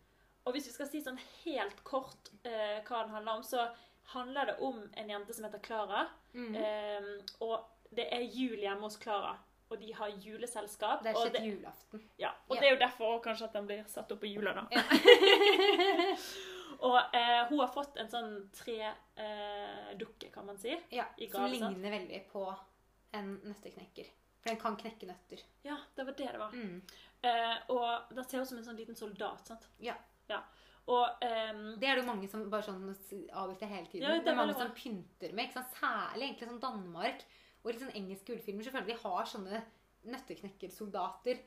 Og 0.44 0.52
hvis 0.56 0.66
vi 0.66 0.72
skal 0.74 0.88
si 0.90 1.00
sånn 1.04 1.20
helt 1.44 1.82
kort 1.86 2.32
eh, 2.42 2.80
hva 2.88 3.04
den 3.04 3.14
handler 3.14 3.38
om, 3.38 3.44
så 3.46 3.68
handler 4.16 4.46
det 4.50 4.56
om 4.66 4.80
en 4.98 5.10
jente 5.14 5.34
som 5.36 5.44
heter 5.46 5.62
Klara. 5.62 6.06
Mm. 6.34 6.54
Eh, 6.58 7.10
og 7.44 7.68
det 7.94 8.08
er 8.16 8.24
jul 8.26 8.58
hjemme 8.58 8.82
hos 8.88 8.96
Klara, 8.98 9.36
og 9.70 9.78
de 9.80 9.92
har 9.94 10.10
juleselskap. 10.24 11.04
det 11.04 11.12
er 11.12 11.20
sjette 11.20 11.38
det, 11.38 11.46
julaften. 11.52 12.02
ja, 12.18 12.32
og 12.48 12.56
Ja. 12.56 12.60
det 12.60 12.68
er 12.68 12.74
jo 12.74 12.80
derfor 12.80 13.20
kanskje 13.24 13.44
at 13.46 13.52
den 13.52 13.66
blir 13.68 13.84
satt 13.88 14.10
opp 14.12 14.20
på 14.20 14.32
jula, 14.32 14.52
da. 14.52 14.66
Ja. 14.72 14.82
og 16.82 17.14
eh, 17.14 17.42
hun 17.48 17.60
har 17.62 17.70
fått 17.70 17.98
en 18.02 18.10
sånn 18.10 18.32
tredukke, 18.56 20.28
eh, 20.28 20.32
kan 20.34 20.48
man 20.48 20.58
si. 20.58 20.74
Ja, 20.94 21.06
I 21.16 21.28
som 21.30 21.44
sant? 21.46 21.54
ligner 21.54 21.94
veldig 21.94 22.24
på 22.32 22.42
en 23.18 23.36
nøtteknekker. 23.46 24.10
For 24.42 24.50
den 24.50 24.58
kan 24.58 24.78
knekke 24.80 25.06
nøtter. 25.06 25.44
Ja, 25.62 25.76
det 25.94 26.06
var 26.08 26.16
det 26.18 26.30
det 26.34 26.40
var. 26.40 26.56
Mm. 26.56 26.80
Eh, 27.22 27.54
og 27.70 28.14
den 28.16 28.26
ser 28.26 28.42
ut 28.42 28.50
som 28.50 28.58
en 28.58 28.66
sånn 28.66 28.80
liten 28.80 28.98
soldat, 28.98 29.46
sant? 29.46 29.68
Ja. 29.82 29.94
ja. 30.30 30.40
Og 30.90 31.22
um, 31.22 31.60
Det 31.78 31.86
er 31.86 31.94
det 31.94 32.02
jo 32.02 32.08
mange 32.08 32.26
som 32.30 32.48
bare 32.50 32.66
sånn 32.66 32.88
avbryter 32.90 33.70
hele 33.70 33.86
tiden. 33.86 34.08
Ja, 34.08 34.16
det 34.16 34.26
det 34.26 34.32
er 34.32 34.40
mange 34.40 34.58
som 34.58 34.74
pynter 34.74 35.36
med. 35.38 35.54
Særlig 35.76 36.26
egentlig 36.26 36.50
sånn 36.50 36.64
Danmark 36.64 37.22
og 37.62 37.70
litt 37.70 37.84
sånn 37.84 37.94
engelske 37.94 38.32
gullfilmer. 38.32 38.66
Selvfølgelig 38.66 38.96
de 38.96 39.04
har 39.04 39.30
sånne 39.30 39.62
nøtteknekkersoldater 40.10 41.44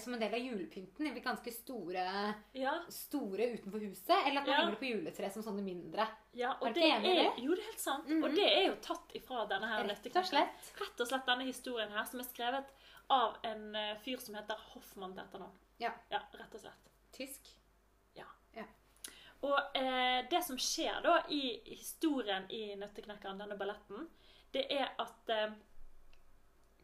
som 0.00 0.14
en 0.14 0.20
del 0.20 0.34
av 0.34 0.40
julepynten. 0.40 1.04
De 1.06 1.12
blir 1.14 1.22
ganske 1.24 1.52
store, 1.52 2.34
Ja, 2.52 2.74
store 2.92 3.46
utenfor 3.54 3.80
huset. 3.80 4.10
Eller 4.26 4.40
at 4.40 4.46
man 4.46 4.54
Ja. 4.54 4.56
henger 4.60 4.70
det 4.76 4.80
på 4.82 4.90
juletreet 4.92 5.32
som 5.32 5.42
sånne 5.42 5.62
mindre. 5.64 6.06
ja, 6.34 6.50
Er 6.52 6.56
og 6.60 6.74
du 6.74 6.80
det 6.80 6.86
i 6.86 6.90
er 6.90 7.00
det? 7.00 7.42
Jo, 7.42 7.54
det 7.54 7.60
er 7.62 7.70
helt 7.70 7.80
sant. 7.80 8.08
Mhm. 8.08 8.24
Og 8.24 8.30
det 8.34 8.46
er 8.52 8.66
jo 8.68 8.74
tatt 8.82 9.14
ifra 9.14 9.46
denne 9.48 9.66
her 9.68 9.84
Rett 9.88 10.16
og 10.16 10.24
slett. 10.24 10.72
Rett 10.80 11.00
og 11.00 11.08
slett 11.08 11.26
denne 11.26 11.44
historien 11.46 11.90
her, 11.90 12.04
som 12.04 12.20
er 12.20 12.24
skrevet 12.24 12.66
av 13.10 13.36
en 13.44 13.74
eh, 13.76 13.94
fyr 14.04 14.18
som 14.20 14.34
heter 14.34 14.54
Hoffmann 14.74 15.14
til 15.14 15.24
etternavn. 15.24 15.56
Ja. 15.80 15.92
ja, 16.10 16.20
rett 16.34 16.54
og 16.54 16.60
slett. 16.60 16.90
Tysk. 17.12 17.54
Og 19.40 19.76
eh, 19.76 20.26
det 20.30 20.40
som 20.44 20.56
skjer 20.58 20.96
da 21.04 21.20
i 21.30 21.60
historien 21.76 22.42
i 22.50 22.74
Nøtteknekkeren, 22.74 23.38
denne 23.38 23.54
balletten, 23.56 24.08
det 24.50 24.64
er 24.74 24.88
at 24.98 25.30
eh, 25.30 25.52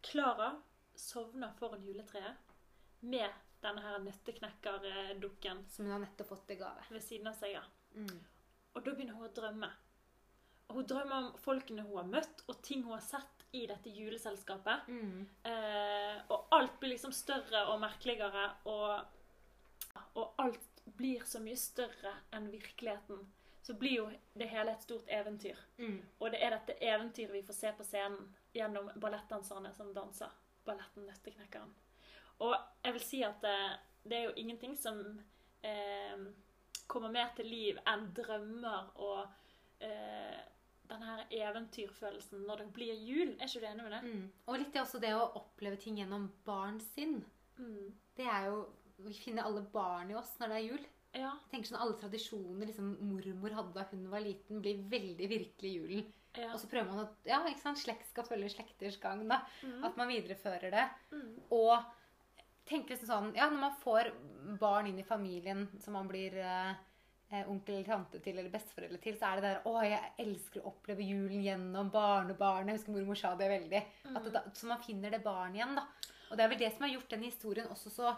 Klara 0.06 0.52
sovner 0.94 1.50
foran 1.58 1.82
juletreet 1.82 2.37
med 3.04 3.30
denne 3.64 3.80
her 3.84 3.99
nøtteknekkerdukken 4.04 5.64
Som 5.73 5.87
hun 5.87 5.94
har 5.94 6.02
nettopp 6.04 6.28
fått 6.34 6.50
i 6.52 6.58
gave. 6.61 6.84
ved 6.90 7.02
siden 7.04 7.30
av 7.30 7.38
seg. 7.38 7.52
ja. 7.56 7.62
Mm. 7.94 8.18
Og 8.75 8.82
da 8.84 8.92
begynner 8.94 9.14
hun 9.14 9.28
å 9.28 9.34
drømme. 9.34 9.70
Og 10.68 10.78
hun 10.80 10.87
drømmer 10.90 11.16
om 11.16 11.32
folkene 11.38 11.84
hun 11.87 11.96
har 12.00 12.08
møtt, 12.11 12.42
og 12.49 12.62
ting 12.62 12.82
hun 12.82 12.96
har 12.96 13.04
sett 13.04 13.44
i 13.54 13.66
dette 13.70 13.90
juleselskapet. 13.94 14.88
Mm. 14.88 15.26
Eh, 15.46 16.23
og 16.28 16.49
alt 16.56 16.80
blir 16.80 16.94
liksom 16.96 17.12
større 17.14 17.66
og 17.70 17.80
merkeligere, 17.80 18.49
og, 18.64 19.04
og 20.18 20.40
alt 20.42 20.82
blir 20.99 21.23
så 21.28 21.40
mye 21.44 21.56
større 21.56 22.16
enn 22.34 22.50
virkeligheten. 22.50 23.23
Så 23.64 23.76
blir 23.80 23.94
jo 23.96 24.08
det 24.34 24.49
hele 24.50 24.75
et 24.75 24.82
stort 24.84 25.08
eventyr. 25.08 25.61
Mm. 25.78 26.00
Og 26.18 26.32
det 26.34 26.42
er 26.42 26.56
dette 26.56 26.75
eventyret 26.84 27.32
vi 27.32 27.44
får 27.46 27.56
se 27.61 27.73
på 27.78 27.87
scenen 27.87 28.34
gjennom 28.52 28.90
ballettdanserne 29.00 29.73
som 29.76 29.94
danser 29.96 30.32
balletten 30.66 31.06
Nøtteknekkeren. 31.06 31.73
Og 32.41 32.55
jeg 32.85 32.93
vil 32.97 33.05
si 33.05 33.23
at 33.23 33.41
det, 33.45 33.57
det 34.11 34.17
er 34.19 34.25
jo 34.29 34.35
ingenting 34.37 34.75
som 34.76 34.99
eh, 35.62 36.25
kommer 36.91 37.12
mer 37.14 37.31
til 37.37 37.47
liv 37.49 37.79
enn 37.88 38.09
drømmer 38.17 38.91
og 38.97 39.26
eh, 39.81 40.41
denne 40.88 41.07
her 41.09 41.23
eventyrfølelsen 41.33 42.43
når 42.47 42.64
det 42.64 42.73
blir 42.76 42.95
jul. 43.00 43.37
Er 43.38 43.47
ikke 43.49 43.62
du 43.62 43.69
enig 43.71 43.85
med 43.87 43.95
det? 43.97 44.03
Mm. 44.11 44.25
Og 44.47 44.59
litt 44.61 44.73
det 44.75 44.83
også 44.83 45.00
det 45.00 45.14
å 45.17 45.31
oppleve 45.41 45.79
ting 45.81 45.97
gjennom 46.03 46.26
barn 46.45 46.81
sin. 46.93 47.23
Mm. 47.59 47.93
Det 48.17 48.26
er 48.26 48.50
jo 48.50 48.64
Vi 49.05 49.12
finner 49.19 49.43
alle 49.49 49.62
barn 49.73 50.11
i 50.12 50.14
oss 50.14 50.37
når 50.38 50.49
det 50.53 50.57
er 50.61 50.67
jul. 50.69 50.85
Ja. 51.14 51.31
Jeg 51.31 51.50
tenker 51.50 51.69
sånn 51.71 51.81
Alle 51.83 51.97
tradisjoner 51.99 52.67
liksom 52.69 52.93
mormor 53.09 53.55
hadde 53.57 53.73
da 53.75 53.85
hun 53.91 54.05
var 54.11 54.23
liten, 54.23 54.61
blir 54.62 54.85
veldig 54.91 55.29
virkelig 55.31 55.73
julen. 55.76 56.05
ja. 56.37 56.53
Og 56.53 56.59
så 56.62 56.69
prøver 56.71 56.91
man 56.91 57.05
at 57.07 57.26
ja, 57.31 57.41
ikke 57.49 57.62
sant, 57.62 57.79
slekt 57.79 58.07
skal 58.11 58.26
følge 58.29 58.50
slekters 58.55 58.97
gang. 59.03 59.25
da, 59.31 59.41
Mm. 59.62 59.85
At 59.85 59.97
man 59.97 60.09
viderefører 60.09 60.71
det. 60.75 60.85
Mm. 61.11 61.35
Og 61.50 61.75
tenker 62.68 62.94
liksom 62.94 63.11
sånn 63.11 63.30
Ja, 63.37 63.49
når 63.50 63.61
man 63.61 63.78
får 63.83 64.11
barn 64.61 64.88
inn 64.90 64.99
i 65.00 65.06
familien 65.06 65.66
som 65.83 65.97
man 65.99 66.09
blir 66.11 66.37
eh, 66.40 66.73
eh, 67.30 67.50
onkel 67.50 67.78
eller 67.78 67.88
tante 67.88 68.21
til 68.25 68.38
eller 68.38 68.52
besteforeldre 68.52 69.00
til, 69.04 69.18
så 69.21 69.30
er 69.30 69.40
det 69.40 69.47
der 69.49 69.68
Å, 69.68 69.75
jeg 69.87 70.12
elsker 70.25 70.62
å 70.62 70.73
oppleve 70.73 71.06
julen 71.06 71.44
gjennom 71.44 71.90
barnebarnet. 71.94 72.75
Jeg 72.75 72.80
husker 72.80 72.97
mormor 72.97 73.21
sa 73.21 73.35
det 73.38 73.50
veldig. 73.52 73.83
At 74.12 74.28
det, 74.37 74.44
så 74.59 74.71
man 74.71 74.83
finner 74.85 75.14
det 75.14 75.25
barnet 75.25 75.61
igjen, 75.61 75.78
da. 75.78 75.87
Og 76.30 76.37
det 76.38 76.44
er 76.44 76.52
vel 76.52 76.62
det 76.64 76.73
som 76.75 76.87
har 76.87 76.94
gjort 76.94 77.14
den 77.14 77.26
historien 77.28 77.71
også 77.71 77.92
så 77.92 78.12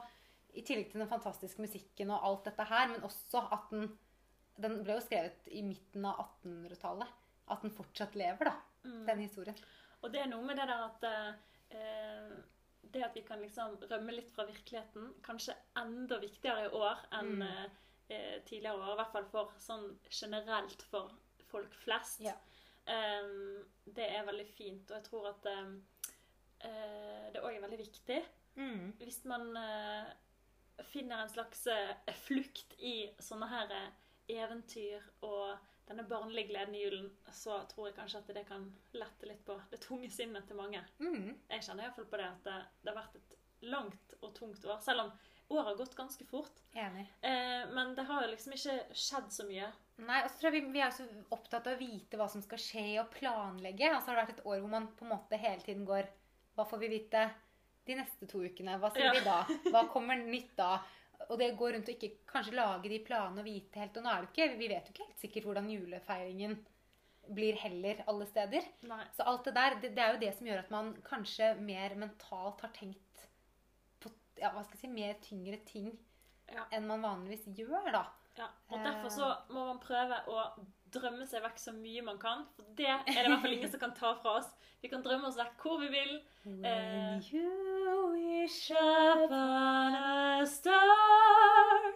I 0.57 0.63
tillegg 0.65 0.89
til 0.93 1.03
den 1.03 1.11
fantastiske 1.11 1.61
musikken 1.61 2.11
og 2.15 2.23
alt 2.25 2.47
dette 2.49 2.65
her, 2.71 2.91
men 2.93 3.07
også 3.07 3.47
at 3.53 3.71
den 3.75 3.89
Den 4.57 4.79
ble 4.81 4.95
jo 4.97 5.03
skrevet 5.05 5.51
i 5.53 5.61
midten 5.61 6.07
av 6.09 6.17
1800-tallet. 6.23 7.11
At 7.53 7.61
den 7.61 7.75
fortsatt 7.77 8.15
lever, 8.17 8.49
da. 8.49 8.55
Den 9.05 9.19
historien. 9.21 9.59
Og 10.01 10.09
det 10.15 10.23
er 10.23 10.31
noe 10.31 10.47
med 10.47 10.57
det 10.57 10.65
der 10.71 10.85
at 10.87 11.05
eh, 11.77 12.39
Det 12.97 13.05
at 13.05 13.17
vi 13.17 13.23
kan 13.29 13.43
liksom 13.45 13.77
rømme 13.91 14.15
litt 14.17 14.31
fra 14.33 14.47
virkeligheten, 14.49 15.11
kanskje 15.27 15.53
enda 15.77 16.17
viktigere 16.23 16.67
i 16.67 16.73
år 16.79 17.03
enn 17.19 17.35
Mm. 17.37 17.43
eh, 17.45 17.65
eh, 18.09 18.43
tidligere 18.49 18.79
år. 18.81 18.93
I 18.95 19.01
hvert 19.03 19.13
fall 19.13 19.27
for 19.33 19.53
sånn 19.61 19.99
generelt 20.11 20.83
for 20.91 21.13
folk 21.51 21.75
flest. 21.75 22.21
Ja. 22.25 22.35
Um, 22.87 23.65
det 23.97 24.07
er 24.15 24.25
veldig 24.25 24.47
fint, 24.47 24.91
og 24.91 24.97
jeg 24.97 25.05
tror 25.09 25.29
at 25.33 25.47
um, 25.59 25.73
uh, 26.65 27.27
det 27.35 27.43
òg 27.43 27.57
er 27.57 27.65
veldig 27.67 27.79
viktig. 27.83 28.21
Mm. 28.57 28.93
Hvis 29.03 29.25
man 29.27 29.51
uh, 29.57 30.07
finner 30.93 31.23
en 31.25 31.33
slags 31.33 31.67
uh, 31.67 32.13
flukt 32.25 32.77
i 32.79 33.11
sånne 33.19 33.49
her 33.51 33.75
eventyr 34.29 35.03
og 35.27 35.59
denne 35.87 36.03
barnlige 36.09 36.49
gleden 36.51 36.75
i 36.75 36.83
julen, 36.85 37.09
så 37.33 37.61
tror 37.71 37.89
jeg 37.89 37.97
kanskje 37.99 38.19
at 38.23 38.33
det 38.35 38.43
kan 38.49 38.65
lette 38.99 39.29
litt 39.31 39.45
på 39.47 39.55
det 39.71 39.79
tunge 39.85 40.11
sinnet 40.11 40.47
til 40.49 40.59
mange. 40.59 40.81
Mm. 40.99 41.33
Jeg 41.53 41.63
kjenner 41.63 41.87
iallfall 41.87 42.09
på 42.11 42.19
det 42.21 42.27
at 42.33 42.45
det, 42.49 42.57
det 42.83 42.93
har 42.93 42.99
vært 43.03 43.19
et 43.21 43.37
langt 43.71 44.17
og 44.21 44.35
tungt 44.37 44.65
år, 44.67 44.81
selv 44.85 45.07
om 45.07 45.13
året 45.55 45.69
har 45.71 45.79
gått 45.79 45.95
ganske 45.95 46.27
fort. 46.27 46.59
Enig. 46.75 47.07
Eh, 47.23 47.69
men 47.71 47.95
det 47.95 48.05
har 48.09 48.25
jo 48.27 48.33
liksom 48.33 48.57
ikke 48.57 48.75
skjedd 48.99 49.31
så 49.33 49.47
mye. 49.47 49.69
Nei, 50.03 50.19
og 50.25 50.29
så 50.33 50.41
tror 50.41 50.51
jeg 50.53 50.65
vi, 50.67 50.73
vi 50.75 50.83
er 50.85 50.91
så 50.93 51.07
opptatt 51.33 51.71
av 51.71 51.77
å 51.79 51.81
vite 51.81 52.19
hva 52.19 52.27
som 52.29 52.43
skal 52.45 52.61
skje, 52.61 52.87
og 53.01 53.13
planlegge. 53.15 53.93
Og 53.95 54.03
så 54.03 54.11
har 54.11 54.19
det 54.19 54.25
vært 54.27 54.35
et 54.41 54.47
år 54.51 54.59
hvor 54.65 54.73
man 54.75 54.91
på 54.99 55.07
en 55.07 55.15
måte 55.15 55.39
hele 55.41 55.63
tiden 55.63 55.87
går 55.89 56.11
Hva 56.59 56.67
får 56.69 56.83
vi 56.83 56.91
vite 56.99 57.23
de 57.87 57.95
neste 58.01 58.27
to 58.29 58.43
ukene? 58.43 58.75
Hva 58.83 58.91
ser 58.93 59.07
Ja. 59.07 59.13
vi 59.15 59.23
da? 59.25 59.39
Hva 59.71 59.87
kommer 59.93 60.19
nytt 60.19 60.57
da? 60.59 60.81
Og 61.29 61.39
det 61.41 61.51
går 61.59 61.73
rundt 61.77 61.89
og 61.91 61.95
ikke 61.97 62.25
kanskje 62.31 62.55
lage 62.57 62.91
de 62.93 62.99
planene 63.07 63.43
og 63.43 63.47
vite 63.49 63.81
helt. 63.83 63.97
Og 63.99 64.05
nå 64.07 64.13
er 64.13 64.25
det 64.25 64.31
ikke, 64.33 64.49
vi 64.61 64.69
vet 64.71 64.89
jo 64.89 64.95
ikke 64.95 65.07
helt 65.09 65.23
sikkert 65.25 65.49
hvordan 65.49 65.71
julefeiringen 65.73 66.57
blir 67.37 67.57
heller 67.59 68.05
alle 68.07 68.27
steder. 68.31 68.67
Nei. 68.87 69.01
Så 69.17 69.25
alt 69.27 69.49
det 69.49 69.55
der, 69.57 69.79
det, 69.83 69.91
det 69.97 70.03
er 70.05 70.13
jo 70.15 70.21
det 70.23 70.33
som 70.37 70.47
gjør 70.47 70.61
at 70.63 70.71
man 70.71 70.93
kanskje 71.09 71.49
mer 71.59 71.97
mentalt 71.99 72.61
har 72.63 72.71
tenkt 72.77 73.25
på 74.03 74.13
ja, 74.39 74.53
hva 74.55 74.63
skal 74.63 74.77
jeg 74.79 74.85
si, 74.85 74.93
mer 74.95 75.17
tyngre 75.25 75.59
ting 75.67 75.91
Ja. 76.53 76.63
enn 76.71 76.87
man 76.87 77.03
vanligvis 77.03 77.49
gjør, 77.59 77.89
da. 77.91 78.05
Ja, 78.39 78.47
og 78.71 78.85
derfor 78.85 79.11
så 79.11 79.31
må 79.51 79.65
man 79.73 79.81
prøve 79.83 80.21
å 80.31 80.43
drømme 80.97 81.27
seg 81.29 81.45
vekk 81.45 81.59
så 81.63 81.73
mye 81.77 82.03
man 82.07 82.19
kan. 82.23 82.45
For 82.57 82.67
det 82.79 82.89
er 82.89 83.05
det 83.07 83.15
i 83.25 83.29
hvert 83.31 83.45
fall 83.45 83.55
ingen 83.57 83.71
som 83.73 83.83
kan 83.83 83.95
ta 83.97 84.15
fra 84.23 84.37
oss. 84.41 84.49
Vi 84.83 84.91
kan 84.93 85.03
drømme 85.05 85.29
oss 85.31 85.39
vekk 85.41 85.63
hvor 85.65 85.79
vi 85.83 85.89
vil. 85.93 86.17
When 86.45 86.65
Eh, 86.67 87.31
you 87.33 88.13
wish 88.15 88.71
Upon 88.73 89.97
a 90.01 90.45
star 90.47 91.87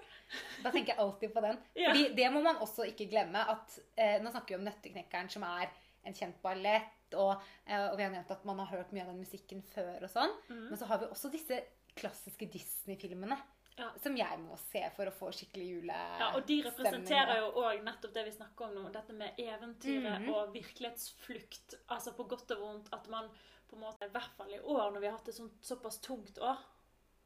Da 0.62 0.70
tenker 0.70 0.92
jeg 0.94 0.98
alltid 1.02 1.32
på 1.34 1.42
den. 1.44 1.58
Ja. 1.78 1.90
Fordi 1.90 2.08
det 2.18 2.30
må 2.32 2.40
man 2.44 2.58
også 2.62 2.86
ikke 2.88 3.08
glemme. 3.10 3.42
at 3.50 3.78
eh, 3.96 4.18
Nå 4.22 4.30
snakker 4.30 4.54
vi 4.54 4.58
om 4.60 4.66
Nøtteknekkeren, 4.68 5.30
som 5.32 5.42
er 5.48 5.70
en 6.06 6.14
kjent 6.16 6.40
ballett. 6.42 6.96
Og, 7.18 7.34
eh, 7.66 7.88
og 7.90 7.96
vi 7.98 8.04
har 8.06 8.12
nevnt 8.14 8.30
at 8.30 8.44
man 8.46 8.58
har 8.62 8.70
hørt 8.76 8.92
mye 8.94 9.02
av 9.02 9.10
den 9.12 9.22
musikken 9.24 9.62
før. 9.74 9.96
og 10.06 10.10
sånn. 10.12 10.34
Mm. 10.48 10.66
Men 10.70 10.78
så 10.78 10.86
har 10.90 11.02
vi 11.02 11.10
også 11.10 11.30
disse 11.32 11.58
klassiske 11.98 12.46
Disney-filmene. 12.52 13.36
Ja. 13.80 13.90
Som 14.02 14.16
jeg 14.18 14.38
må 14.44 14.56
se 14.70 14.82
for 14.96 15.08
å 15.08 15.12
få 15.16 15.30
skikkelig 15.32 15.66
julestemning. 15.70 16.20
Ja, 16.20 16.30
og 16.36 16.46
de 16.46 16.58
representerer 16.66 17.38
jo 17.40 17.46
òg 17.64 17.82
nettopp 17.86 18.12
det 18.14 18.24
vi 18.26 18.34
snakker 18.36 18.66
om 18.68 18.74
nå. 18.76 18.90
Dette 18.92 19.12
med 19.16 19.38
eventyret 19.40 20.20
Mhm. 20.20 20.28
og 20.34 20.52
virkelighetsflukt. 20.54 21.74
Altså 21.88 22.12
på 22.16 22.28
godt 22.28 22.50
og 22.56 22.60
vondt. 22.60 22.92
At 22.92 23.08
man 23.08 23.30
på 23.70 23.76
en 23.76 23.82
måte, 23.86 24.04
i 24.04 24.12
hvert 24.12 24.34
fall 24.36 24.50
i 24.52 24.58
år, 24.60 24.90
når 24.92 25.00
vi 25.00 25.06
har 25.06 25.16
hatt 25.16 25.28
et 25.28 25.34
sånt, 25.34 25.58
såpass 25.62 25.98
tungt 26.04 26.38
år, 26.38 26.58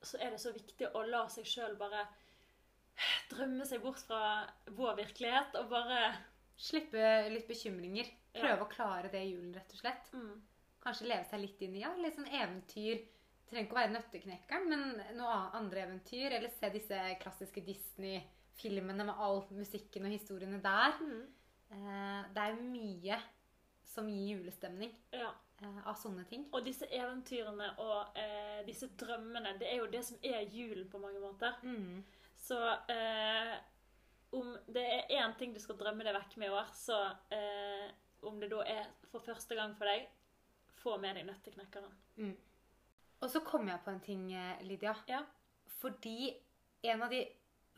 så 0.02 0.18
er 0.20 0.30
det 0.30 0.40
så 0.40 0.52
viktig 0.52 0.92
å 0.94 1.02
la 1.08 1.26
seg 1.32 1.44
sjøl 1.44 1.76
bare 1.78 2.06
drømme 3.32 3.64
seg 3.66 3.82
bort 3.82 3.98
fra 4.06 4.46
vår 4.76 4.96
virkelighet 5.02 5.56
og 5.60 5.70
bare 5.70 6.14
Slippe 6.56 7.30
litt 7.32 7.48
bekymringer. 7.48 8.06
Ja. 8.34 8.42
Prøve 8.44 8.62
å 8.66 8.70
klare 8.70 9.08
det 9.10 9.22
i 9.24 9.32
julen, 9.32 9.52
rett 9.56 9.72
og 9.74 9.80
slett. 9.80 10.12
mm, 10.14 10.40
Kanskje 10.84 11.08
leve 11.08 11.24
seg 11.26 11.40
litt 11.40 11.62
inn 11.62 11.74
i 11.74 11.80
ja, 11.80 11.90
litt 11.96 12.14
sånn 12.14 12.28
eventyr. 12.30 13.00
Trenger 13.54 13.68
ikke 13.68 13.76
å 13.76 13.78
være 13.78 13.94
Nøtteknekkeren, 13.94 14.64
men 14.66 14.80
noe 15.14 15.34
andre 15.54 15.84
eventyr. 15.84 16.32
Eller 16.34 16.50
se 16.50 16.70
disse 16.74 16.96
klassiske 17.22 17.62
Disney-filmene 17.62 19.04
med 19.06 19.14
all 19.22 19.44
musikken 19.54 20.08
og 20.08 20.14
historiene 20.16 20.58
der. 20.64 20.98
mm, 21.00 21.24
Eh, 21.74 22.24
det 22.34 22.42
er 22.42 22.58
mye 22.60 23.16
som 23.88 24.06
gir 24.06 24.36
julestemning 24.36 24.92
Ja. 25.12 25.30
eh, 25.62 25.78
av 25.86 25.94
sånne 25.96 26.24
ting. 26.28 26.44
Og 26.52 26.62
disse 26.64 26.86
eventyrene 26.86 27.70
og 27.78 28.16
eh, 28.16 28.62
disse 28.66 28.86
drømmene, 29.00 29.58
det 29.58 29.66
er 29.72 29.76
jo 29.78 29.86
det 29.86 30.04
som 30.04 30.18
er 30.22 30.44
julen 30.44 30.88
på 30.90 30.98
mange 31.00 31.18
måter. 31.20 31.56
Mm. 31.62 32.04
Så 32.36 32.58
eh, 32.88 33.54
om 34.32 34.56
det 34.68 34.84
er 34.84 35.16
én 35.22 35.36
ting 35.38 35.54
du 35.54 35.58
skal 35.60 35.76
drømme 35.80 36.04
deg 36.04 36.14
vekk 36.14 36.36
med 36.36 36.48
i 36.48 36.54
år, 36.54 36.70
så 36.74 37.00
eh, 37.30 37.90
om 38.22 38.38
det 38.40 38.50
da 38.50 38.62
er 38.66 38.86
for 39.10 39.20
første 39.20 39.54
gang 39.54 39.74
for 39.74 39.86
deg, 39.86 40.06
få 40.82 40.98
med 40.98 41.16
deg 41.16 41.26
Nøtteknekkeren. 41.26 41.90
Og 43.24 43.30
så 43.32 43.40
kom 43.44 43.68
jeg 43.70 43.80
på 43.84 43.90
en 43.94 44.00
ting, 44.04 44.26
eh, 44.36 44.60
Lydia. 44.68 44.92
Ja. 45.08 45.22
Fordi 45.80 46.28
en 46.84 47.02
av 47.06 47.10
de 47.12 47.22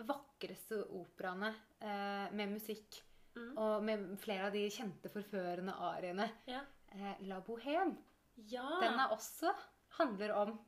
vakreste 0.02 0.82
operaene 0.98 1.52
eh, 1.80 2.32
med 2.34 2.56
musikk, 2.56 3.02
Mm. 3.36 3.50
og 3.60 3.82
med 3.84 4.04
flere 4.18 4.46
av 4.46 4.52
de 4.54 4.62
kjente 4.72 5.10
forførende 5.12 5.74
ariene, 5.76 6.24
Ja. 6.48 6.62
eh, 6.88 7.18
La 7.28 7.40
Bohème, 7.44 7.94
Ja. 8.36 8.80
den 8.80 8.94
er 8.98 9.08
også 9.12 9.52
handler 9.98 10.32
om 10.34 10.58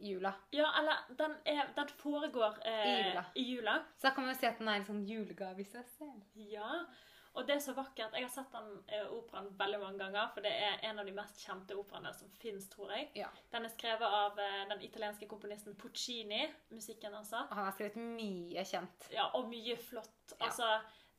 jula. 0.00 0.32
ja, 0.50 0.70
eller 0.78 1.04
den, 1.18 1.34
er, 1.44 1.66
den 1.76 1.88
foregår 1.88 2.58
eh, 2.64 2.86
I 2.86 3.02
jula. 3.10 3.24
i 3.36 3.42
jula. 3.42 3.74
Så 3.98 4.02
da 4.08 4.10
kan 4.14 4.24
man 4.24 4.32
jo 4.34 4.40
si 4.40 4.46
at 4.46 4.58
den 4.58 4.68
er 4.68 4.72
en 4.76 4.84
sånn 4.86 5.06
julegave 5.06 5.60
i 5.60 5.64
seg 5.64 5.84
selv. 5.98 6.22
Ja. 6.34 6.86
Og 7.34 7.46
det 7.46 7.56
er 7.56 7.62
så 7.64 7.72
vakkert. 7.74 8.14
Jeg 8.14 8.28
har 8.28 8.30
sett 8.30 8.52
den 8.54 8.68
eh, 8.94 9.08
operaen 9.10 9.48
veldig 9.58 9.80
mange 9.82 9.98
ganger, 10.04 10.28
for 10.34 10.46
det 10.46 10.52
er 10.54 10.84
en 10.86 11.00
av 11.02 11.08
de 11.08 11.14
mest 11.16 11.40
kjente 11.42 11.74
operaene 11.78 12.12
som 12.14 12.30
fins, 12.38 12.68
tror 12.70 12.92
jeg. 12.94 13.08
Ja. 13.18 13.30
Den 13.50 13.66
er 13.66 13.72
skrevet 13.74 14.16
av 14.20 14.38
eh, 14.38 14.60
den 14.70 14.84
italienske 14.86 15.26
komponisten 15.30 15.74
Puccini. 15.80 16.44
Musikken, 16.70 17.16
altså. 17.18 17.42
Og 17.48 17.58
han 17.58 17.66
har 17.66 17.74
skrevet 17.74 17.98
mye 17.98 18.64
kjent. 18.70 19.10
Ja, 19.14 19.26
og 19.34 19.50
mye 19.50 19.76
flott. 19.82 20.36
Ja. 20.36 20.46
Altså, 20.46 20.70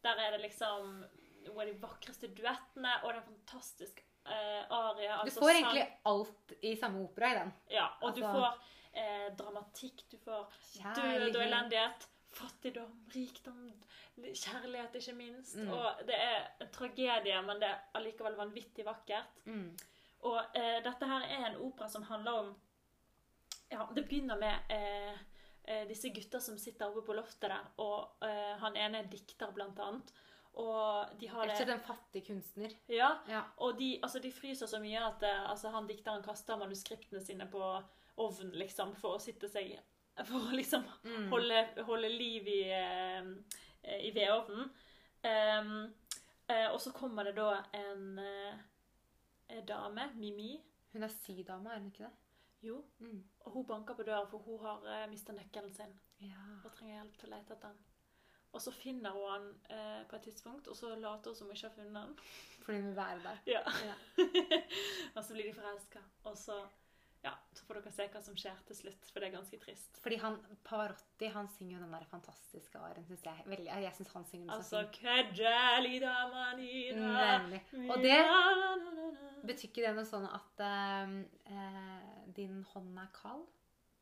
der 0.07 0.23
er 0.23 0.37
det 0.37 0.45
liksom 0.45 0.97
noen 1.45 1.61
av 1.61 1.67
de 1.67 1.77
vakreste 1.83 2.31
duettene, 2.31 2.95
og 3.03 3.11
det 3.11 3.17
er 3.17 3.23
en 3.23 3.31
fantastisk 3.33 4.05
Altså. 4.25 5.25
Du 5.25 5.31
får 5.37 5.51
egentlig 5.51 5.83
alt 6.09 6.53
i 6.65 6.71
samme 6.81 7.03
opera 7.05 7.27
i 7.29 7.35
den. 7.37 7.51
Ja, 7.69 7.83
og 8.01 8.15
du 8.15 8.23
altså- 8.23 8.31
får 8.33 8.73
eh, 8.97 9.27
dramatikk, 9.37 10.01
du 10.11 10.17
får 10.17 10.47
død 10.95 11.35
og 11.35 11.43
elendighet, 11.43 12.07
fattigdom, 12.35 12.93
rikdom, 13.15 13.61
kjærlighet, 14.19 14.95
ikke 14.99 15.15
minst. 15.17 15.55
Mm. 15.59 15.71
Og 15.73 16.01
det 16.07 16.17
er 16.19 16.47
en 16.61 16.71
tragedie, 16.75 17.41
men 17.47 17.61
det 17.61 17.69
er 17.69 17.81
allikevel 17.99 18.35
vanvittig 18.39 18.85
vakkert. 18.87 19.39
Mm. 19.45 19.69
Og 20.25 20.37
eh, 20.57 20.79
dette 20.85 21.07
her 21.09 21.25
er 21.29 21.47
en 21.51 21.59
opera 21.67 21.87
som 21.91 22.05
handler 22.09 22.41
om 22.43 22.53
Ja, 23.71 23.87
det 23.95 24.03
begynner 24.05 24.37
med 24.37 24.69
eh, 24.71 25.17
eh, 25.65 25.87
disse 25.89 26.09
gutta 26.13 26.39
som 26.39 26.57
sitter 26.61 26.87
oppe 26.91 27.01
på 27.07 27.15
loftet 27.17 27.49
der, 27.49 27.65
og 27.81 28.23
eh, 28.23 28.53
han 28.61 28.77
ene 28.77 29.01
er 29.01 29.09
dikter, 29.11 29.51
blant 29.55 29.79
annet. 29.81 30.13
Og 30.55 31.17
de 31.19 31.27
har 31.27 31.49
Rett 31.49 31.65
det 31.67 31.73
en 31.73 31.81
fattig 31.83 32.21
kunstner. 32.29 32.71
Ja, 32.87 33.09
Ja. 33.27 33.41
og 33.57 33.77
de, 33.79 33.99
altså, 34.03 34.21
de 34.23 34.31
fryser 34.31 34.69
så 34.71 34.79
mye 34.79 35.01
at 35.03 35.23
eh, 35.27 35.49
altså, 35.49 35.69
han 35.73 35.87
dikteren 35.89 36.23
kaster 36.23 36.57
manuskriptene 36.61 37.19
sine 37.25 37.49
på 37.51 37.61
ovnen, 38.17 38.53
liksom, 38.55 38.93
for 38.95 39.17
å 39.17 39.19
sitte 39.19 39.49
seg 39.51 39.73
For 40.23 40.39
å 40.39 40.55
liksom 40.55 40.83
Mm. 41.03 41.29
holde, 41.29 41.83
holde 41.83 42.09
liv 42.09 42.47
i, 42.47 42.61
eh, 42.71 43.25
i 44.07 44.11
vedovnen. 44.15 44.69
Em, 45.23 45.93
eh, 46.47 46.67
og 46.71 46.79
så 46.81 46.91
kommer 46.93 47.23
det 47.23 47.35
da 47.35 47.63
en, 47.73 48.19
eh, 48.19 48.53
en 49.49 49.65
dame, 49.65 50.11
Mimi. 50.15 50.61
Hun 50.93 51.03
er 51.03 51.07
sydame, 51.11 51.69
er 51.73 51.79
hun 51.79 51.91
ikke 51.91 52.05
det? 52.05 52.13
Jo, 52.63 52.83
Mm. 52.99 53.23
og 53.45 53.51
hun 53.51 53.65
banker 53.65 53.93
på 53.93 54.03
døra, 54.03 54.25
for 54.29 54.39
hun 54.39 54.59
har 54.65 54.79
uh, 55.03 55.09
mista 55.09 55.33
nøkkelen 55.33 55.73
sin 55.75 55.99
Ja. 56.21 56.35
og 56.63 56.71
trenger 56.73 57.03
hjelp 57.03 57.17
til 57.17 57.29
å 57.29 57.35
lete 57.35 57.51
etter 57.53 57.67
den. 57.67 57.77
Og 58.53 58.61
så 58.61 58.71
finner 58.71 59.11
hun 59.11 59.29
han 59.29 59.47
eh, 59.69 60.03
på 60.07 60.15
et 60.15 60.21
tidspunkt, 60.23 60.67
og 60.67 60.75
så 60.75 60.95
later 60.95 61.29
hun 61.31 61.35
som 61.35 61.47
hun 61.47 61.55
ikke 61.55 61.67
har 61.69 61.75
funnet 61.75 61.93
den. 61.93 62.15
Fordi 62.63 62.77
hun 62.77 62.87
vil 62.87 62.95
være 62.95 63.21
der. 63.21 63.37
Ja. 63.45 63.61
Ja. 63.85 63.93
og 65.15 65.23
så 65.25 65.33
blir 65.33 65.43
de 65.43 65.53
forelska. 65.53 65.99
Og 66.23 66.37
så, 66.37 66.61
ja, 67.25 67.31
så 67.57 67.65
får 67.65 67.79
dere 67.79 67.91
se 67.95 68.05
hva 68.13 68.21
som 68.21 68.35
skjer 68.37 68.59
til 68.67 68.77
slutt, 68.77 69.07
for 69.09 69.23
det 69.23 69.27
er 69.27 69.33
ganske 69.33 69.57
trist. 69.63 69.97
Fordi 70.03 70.19
han, 70.21 70.35
Pavarotti 70.67 71.29
han 71.33 71.47
synger 71.55 71.77
jo 71.77 71.81
den 71.81 71.95
der 71.95 72.05
fantastiske 72.11 72.77
arien, 72.77 73.05
syns 73.07 73.25
jeg. 73.25 73.45
Veldig, 73.49 73.71
jeg 73.87 73.97
syns 73.97 74.13
han 74.13 74.27
synger 74.29 74.51
den 74.51 74.63
så 74.67 74.83
Altså 74.83 75.01
damanina 76.03 77.09
Nemlig. 77.39 77.61
Og 77.89 77.97
det- 78.05 78.21
Betyr 79.45 79.69
ikke 79.69 79.83
det 79.85 79.95
noe 79.97 80.05
sånn 80.09 80.25
at 80.29 80.63
eh, 80.65 82.25
din 82.37 82.63
hånd 82.73 82.97
er 83.01 83.09
kald? 83.13 83.45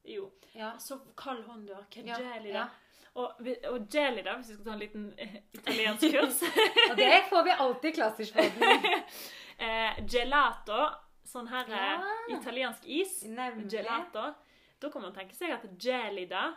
Jo. 0.04 0.32
Ja. 0.54 0.74
Så 0.80 1.00
kald 1.16 1.44
hånd 1.48 1.68
du 1.68 1.74
har. 1.76 1.88
Ja, 2.04 2.20
ja. 2.44 2.68
Og, 3.14 3.40
og 3.70 3.88
gelida, 3.94 4.36
hvis 4.40 4.50
vi 4.50 4.56
skal 4.56 4.66
ta 4.66 4.74
en 4.74 4.80
liten 4.82 5.04
uh, 5.22 5.36
italiensk 5.54 6.16
kurs. 6.16 6.40
Og 6.90 6.98
det 6.98 7.12
får 7.30 7.44
vi 7.46 7.52
alltid 7.66 7.90
i 7.92 7.94
klassiskpodden. 7.94 8.88
eh, 9.68 10.00
gelato, 10.10 10.80
sånn 11.28 11.48
her 11.52 11.70
eh, 11.70 12.04
ja. 12.30 12.38
italiensk 12.38 12.86
is, 12.86 13.24
Nemlig. 13.30 13.70
gelato, 13.72 14.34
da 14.80 14.92
kan 14.92 15.02
man 15.06 15.16
tenke 15.16 15.36
seg 15.38 15.54
at 15.56 15.66
gelida 15.80 16.52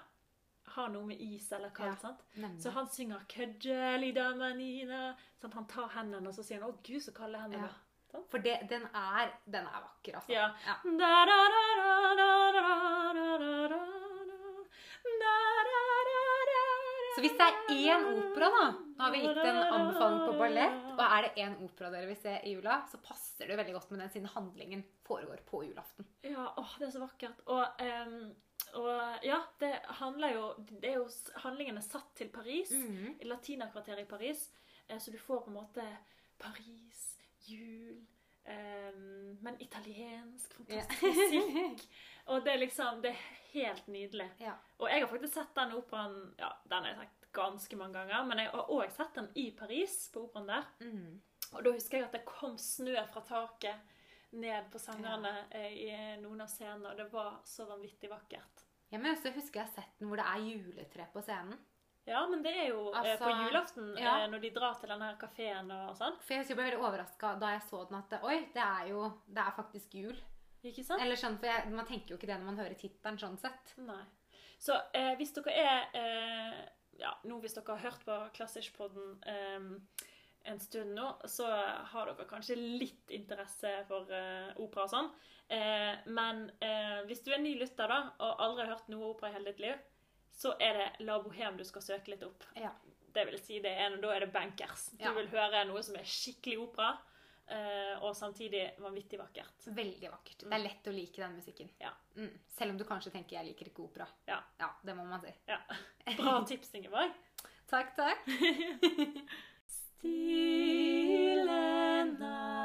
har 0.76 0.88
noe 0.90 1.07
med 1.07 1.20
is 1.22 1.46
eller 1.55 1.70
kaldt. 1.74 1.94
Ja. 1.94 2.09
sant? 2.09 2.22
Nemlig. 2.35 2.62
Så 2.62 2.72
han 2.74 2.88
synger 2.90 3.22
gelida 3.31 4.33
manina'. 4.37 5.14
Sant? 5.40 5.55
Han 5.55 5.66
tar 5.70 5.88
hendene 5.94 6.29
og 6.29 6.35
så 6.35 6.42
sier 6.42 6.61
han, 6.61 6.70
'Å 6.70 6.83
gud, 6.83 7.02
så 7.02 7.14
kalde 7.14 7.38
hendene'. 7.38 7.70
Ja. 7.70 8.22
For 8.31 8.38
det, 8.38 8.61
den, 8.70 8.83
er, 8.94 9.33
den 9.44 9.66
er 9.66 9.81
vakker, 9.83 10.16
altså. 10.16 10.33
Ja. 10.33 10.48
ja. 10.66 10.76
Da, 10.85 11.12
da, 11.29 11.38
da, 11.52 13.25
Så 17.16 17.22
hvis 17.24 17.33
det 17.38 17.44
er 17.48 17.70
én 17.72 18.02
opera, 18.12 18.48
da 18.52 18.64
Nå 18.96 19.05
har 19.05 19.12
vi 19.12 19.20
gitt 19.22 19.38
en 19.40 19.59
anbefaling 19.62 20.22
på 20.26 20.33
ballett. 20.38 20.83
Og 20.94 21.00
er 21.05 21.24
det 21.26 21.42
én 21.44 21.55
opera 21.64 21.90
dere 21.92 22.09
vil 22.11 22.16
se 22.20 22.35
i 22.44 22.52
jula, 22.55 22.79
så 22.90 23.00
passer 23.05 23.48
det 23.48 23.57
veldig 23.57 23.74
godt 23.76 23.90
med 23.92 24.00
den 24.05 24.12
siden 24.12 24.29
handlingen 24.33 24.83
foregår 25.05 25.40
på 25.48 25.62
julaften. 25.66 26.07
Ja, 26.24 26.46
åh, 26.57 26.74
det 26.79 26.88
er 26.88 26.92
så 26.94 27.00
vakkert. 27.00 27.40
Og, 27.46 27.83
um, 27.85 28.35
og 28.83 29.24
ja, 29.24 29.38
det 29.61 29.72
handler 30.00 30.33
jo 30.35 30.44
Det 30.68 30.90
er 30.90 30.96
jo 30.98 31.07
Handlingen 31.44 31.76
er 31.81 31.85
satt 31.85 32.09
til 32.16 32.29
Paris. 32.33 32.70
Mhm. 32.72 33.16
I 33.20 33.29
latinakvarteret 33.33 34.05
i 34.05 34.11
Paris. 34.11 34.50
Eh, 34.88 34.98
Så 34.98 35.11
du 35.12 35.18
får 35.18 35.40
på 35.44 35.50
en 35.50 35.57
måte 35.61 35.85
Paris, 36.38 37.16
jul 37.48 38.00
ehm, 38.46 39.38
Men 39.42 39.61
italiensk, 39.62 40.54
fantastisk 40.54 41.02
musikk. 41.32 41.87
Og 42.26 42.44
det 42.44 42.52
er 42.52 42.62
liksom 42.62 43.02
Det 43.02 43.12
er 43.12 43.22
helt 43.52 43.87
nydelig. 43.87 44.30
Ja. 44.42 44.56
Og 44.78 44.90
jeg 44.90 45.02
har 45.04 45.11
faktisk 45.11 45.35
sett 45.35 45.54
den 45.54 45.76
operaen 45.78 46.35
Ja, 46.38 46.52
den 46.64 46.82
har 46.82 46.92
jeg 46.92 46.98
sett 47.04 47.30
ganske 47.37 47.76
mange 47.76 47.98
ganger, 47.98 48.24
men 48.24 48.40
jeg 48.40 48.50
har 48.52 48.70
òg 48.72 48.92
sett 48.96 49.14
den 49.14 49.26
i 49.37 49.50
Paris, 49.52 49.96
på 50.12 50.22
operaen 50.24 50.48
der. 50.48 50.70
Mm. 50.80 51.18
Og 51.52 51.64
da 51.64 51.72
husker 51.74 51.98
jeg 51.98 52.06
at 52.06 52.16
det 52.16 52.24
kom 52.24 52.56
snø 52.59 52.96
fra 53.12 53.20
taket 53.28 53.92
ned 54.37 54.70
på 54.72 54.80
sangerne 54.80 55.32
ja. 55.52 55.66
i 55.68 55.90
noen 56.22 56.40
av 56.40 56.48
scenene, 56.48 56.90
og 56.90 56.96
det 56.96 57.06
var 57.12 57.37
så 57.44 57.68
vanvittig 57.68 58.09
vakkert. 58.11 58.64
Ja, 58.88 58.98
men 58.98 59.12
også 59.12 59.35
husker 59.35 59.61
jeg 59.61 59.68
har 59.68 59.74
sett 59.74 60.00
den 60.00 60.09
hvor 60.11 60.20
det 60.20 60.26
er 60.30 60.46
juletre 60.48 61.09
på 61.12 61.22
scenen. 61.26 61.61
Ja, 62.07 62.23
men 62.31 62.42
det 62.45 62.53
er 62.55 62.69
jo 62.71 62.87
eh, 62.92 63.01
Altså, 63.01 63.25
på 63.25 63.33
julaften, 63.42 63.88
ja. 63.99 64.12
eh, 64.23 64.29
når 64.31 64.45
de 64.45 64.51
drar 64.55 64.79
til 64.79 64.92
denne 64.92 65.09
kafeen 65.19 65.73
og 65.75 65.97
sånn. 65.99 66.16
For 66.23 66.38
jeg 66.38 66.47
ble 66.53 66.69
veldig 66.69 66.79
overraska 66.79 67.35
da 67.42 67.53
jeg 67.57 67.64
så 67.66 67.83
den 67.88 67.99
at 67.99 68.16
Oi, 68.23 68.38
det 68.55 68.62
er 68.62 68.92
jo 68.92 69.09
Det 69.27 69.42
er 69.42 69.57
faktisk 69.57 69.97
jul. 69.99 70.21
Ikke 70.66 70.85
sant? 70.87 71.03
Eller 71.03 71.19
sånn, 71.19 71.38
for 71.42 71.51
jeg, 71.51 71.73
Man 71.75 71.88
tenker 71.88 72.14
jo 72.14 72.21
ikke 72.21 72.31
det 72.31 72.38
når 72.38 72.51
man 72.51 72.61
hører 72.62 72.79
tittelen 72.79 73.19
sånn 73.21 73.38
sett. 73.42 73.75
Nei. 73.83 74.03
Så 74.62 74.77
eh, 74.97 75.14
hvis 75.19 75.35
dere 75.37 75.53
er 75.53 75.99
eh, 75.99 76.61
Ja, 77.03 77.12
nå 77.29 77.40
hvis 77.42 77.59
dere 77.59 77.75
har 77.75 77.90
hørt 77.90 78.07
på 78.07 78.21
Klassisk-podden 78.38 79.19
eh, 79.29 80.07
en 80.47 80.61
stund 80.62 80.95
nå, 80.95 81.09
så 81.27 81.49
har 81.90 82.07
dere 82.12 82.29
kanskje 82.31 82.55
litt 82.55 83.11
interesse 83.14 83.73
for 83.88 84.11
eh, 84.14 84.55
opera 84.62 84.87
og 84.87 84.92
sånn. 84.92 85.11
Eh, 85.51 86.07
men 86.07 86.47
eh, 86.62 87.03
hvis 87.09 87.25
du 87.27 87.33
er 87.35 87.42
ny 87.42 87.57
lytter 87.59 87.90
da, 87.90 87.99
og 88.23 88.42
aldri 88.47 88.64
har 88.64 88.77
hørt 88.77 88.90
noe 88.92 89.11
opera 89.11 89.33
i 89.33 89.37
hele 89.37 89.51
ditt 89.51 89.64
liv, 89.64 89.83
så 90.37 90.53
er 90.61 90.72
det 90.77 91.07
La 91.07 91.16
Bohème 91.22 91.57
du 91.57 91.64
skal 91.64 91.83
søke 91.83 92.12
litt 92.12 92.22
opp. 92.27 92.44
Ja. 92.61 92.70
Det 93.16 93.25
vil 93.31 93.38
si, 93.40 93.61
det 93.64 93.72
er, 93.81 93.96
da 94.03 94.11
er 94.12 94.20
det 94.27 94.33
bankers. 94.35 94.90
Du 94.92 95.05
Ja. 95.05 95.12
vil 95.16 95.29
høre 95.33 95.64
noe 95.64 95.83
som 95.83 95.94
er 95.96 96.05
skikkelig 96.05 96.59
opera, 96.61 96.90
eh, 97.49 97.94
og 98.05 98.12
samtidig 98.14 98.75
vanvittig 98.79 99.18
vakkert. 99.18 99.70
Veldig 99.72 100.11
vakkert. 100.12 100.44
Det 100.44 100.53
er 100.53 100.59
lett 100.66 100.87
å 100.87 100.92
like 100.92 101.16
den 101.22 101.35
musikken. 101.38 101.70
Ja. 101.81 101.90
Mm. 102.16 102.38
Selv 102.59 102.70
om 102.70 102.77
du 102.79 102.85
kanskje 102.85 103.11
tenker 103.12 103.37
'jeg 103.37 103.46
liker 103.46 103.66
ikke 103.70 103.83
opera'. 103.88 104.09
Ja. 104.29 104.42
ja 104.61 104.68
det 104.85 104.94
må 104.96 105.05
man 105.09 105.20
si. 105.20 105.33
Ja. 105.49 105.59
Bra 106.16 106.44
tips, 106.49 106.75
Ingeborg. 106.75 107.11
Takk, 107.68 107.96
takk. 107.96 108.18
Stille 110.46 111.44
natt, 112.18 112.56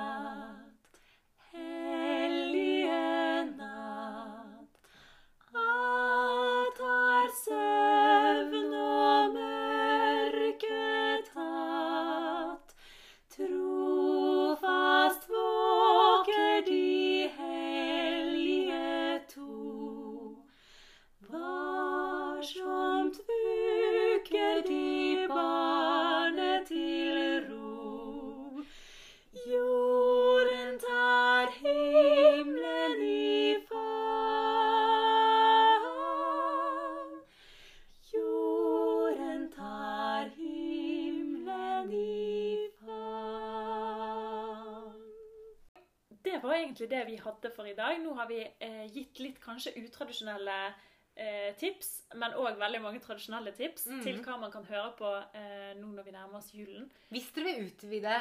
egentlig 46.82 46.90
det 46.90 47.06
vi 47.06 47.18
hadde 47.22 47.52
for 47.56 47.68
i 47.68 47.76
dag. 47.76 48.00
Nå 48.02 48.14
har 48.18 48.28
vi 48.28 48.42
eh, 48.42 48.86
gitt 48.92 49.20
litt 49.20 49.40
kanskje 49.42 49.74
utradisjonelle 49.78 50.74
eh, 51.16 51.54
tips, 51.58 52.08
men 52.16 52.34
òg 52.34 52.58
veldig 52.60 52.82
mange 52.82 53.02
tradisjonelle 53.04 53.54
tips 53.54 53.88
mm. 53.88 54.02
til 54.04 54.22
hva 54.24 54.38
man 54.42 54.52
kan 54.52 54.66
høre 54.66 54.94
på 54.98 55.12
eh, 55.38 55.74
nå 55.78 55.92
når 55.92 56.08
vi 56.08 56.16
nærmer 56.16 56.40
oss 56.40 56.54
julen. 56.54 56.90
Hvis 57.10 57.30
dere 57.36 57.52
vil 57.52 57.70
utvide 57.70 58.18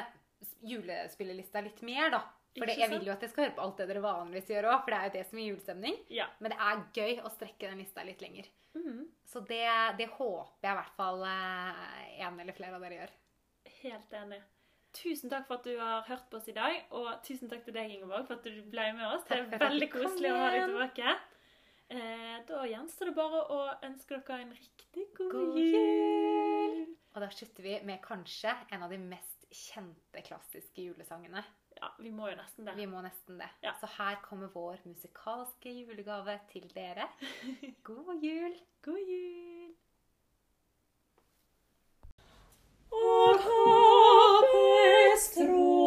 julespillelista 0.64 1.60
litt 1.64 1.82
mer, 1.82 2.10
da 2.12 2.22
For 2.56 2.66
det, 2.66 2.78
jeg 2.80 2.90
vil 2.90 3.06
jo 3.06 3.14
at 3.14 3.20
dere 3.22 3.32
skal 3.32 3.46
høre 3.46 3.56
på 3.56 3.64
alt 3.64 3.80
det 3.80 3.88
dere 3.90 4.04
vanligvis 4.04 4.52
gjør 4.52 4.70
òg, 4.72 4.78
for 4.84 4.92
det 4.92 5.00
er 5.00 5.08
jo 5.08 5.16
det 5.16 5.26
som 5.28 5.40
gir 5.40 5.50
julestemning. 5.52 5.98
Ja. 6.12 6.28
Men 6.40 6.54
det 6.54 6.60
er 6.68 6.86
gøy 7.00 7.24
å 7.24 7.34
strekke 7.34 7.70
den 7.70 7.82
lista 7.82 8.04
litt 8.06 8.24
lenger. 8.24 8.48
Mm. 8.76 9.08
Så 9.26 9.42
det, 9.48 9.66
det 9.98 10.12
håper 10.14 10.68
jeg 10.68 10.74
i 10.74 10.80
hvert 10.80 10.96
fall 10.98 11.26
eh, 11.26 12.24
en 12.26 12.40
eller 12.42 12.56
flere 12.56 12.78
av 12.78 12.86
dere 12.86 13.02
gjør. 13.02 13.20
Helt 13.80 14.16
enig. 14.16 14.40
Tusen 14.96 15.32
takk 15.32 15.46
for 15.48 15.60
at 15.60 15.66
du 15.66 15.74
har 15.78 16.06
hørt 16.08 16.26
på 16.30 16.38
oss 16.40 16.48
i 16.50 16.56
dag. 16.56 16.78
Og 16.96 17.08
tusen 17.26 17.50
takk 17.50 17.64
til 17.66 17.76
deg, 17.76 17.96
Ingeborg, 17.96 18.26
for 18.28 18.38
at 18.38 18.46
du 18.46 18.62
ble 18.72 18.86
med 18.96 19.06
oss. 19.10 19.26
Det 19.28 19.38
er 19.38 19.62
veldig 19.62 19.90
koselig 19.92 20.32
å 20.32 20.38
ha 20.40 20.48
deg 20.54 20.64
tilbake. 20.68 21.16
Eh, 21.90 22.36
da 22.46 22.62
gjenstår 22.70 23.10
det 23.10 23.16
bare 23.16 23.42
å 23.50 23.60
ønske 23.88 24.20
dere 24.20 24.44
en 24.44 24.54
riktig 24.54 25.08
god, 25.16 25.32
God 25.32 25.56
jul. 25.58 25.72
jul! 25.74 26.84
Og 27.10 27.24
da 27.24 27.30
slutter 27.34 27.66
vi 27.66 27.78
med 27.88 27.98
kanskje 28.04 28.54
en 28.70 28.84
av 28.86 28.94
de 28.94 29.00
mest 29.02 29.48
kjente 29.50 30.22
klassiske 30.22 30.84
julesangene. 30.86 31.42
Ja, 31.80 31.90
vi 31.98 32.12
må 32.14 32.28
jo 32.30 32.36
nesten 32.38 32.68
det. 32.68 32.76
Vi 32.78 32.86
må 32.90 33.02
nesten 33.02 33.40
det. 33.42 33.48
Ja. 33.64 33.74
Så 33.80 33.90
her 33.96 34.20
kommer 34.22 34.52
vår 34.54 34.82
musikalske 34.86 35.72
julegave 35.74 36.38
til 36.52 36.70
dere. 36.74 37.08
God 37.88 38.22
jul! 38.22 38.54
God 38.86 39.02
jul! 39.10 39.59
nuestro. 45.20 45.79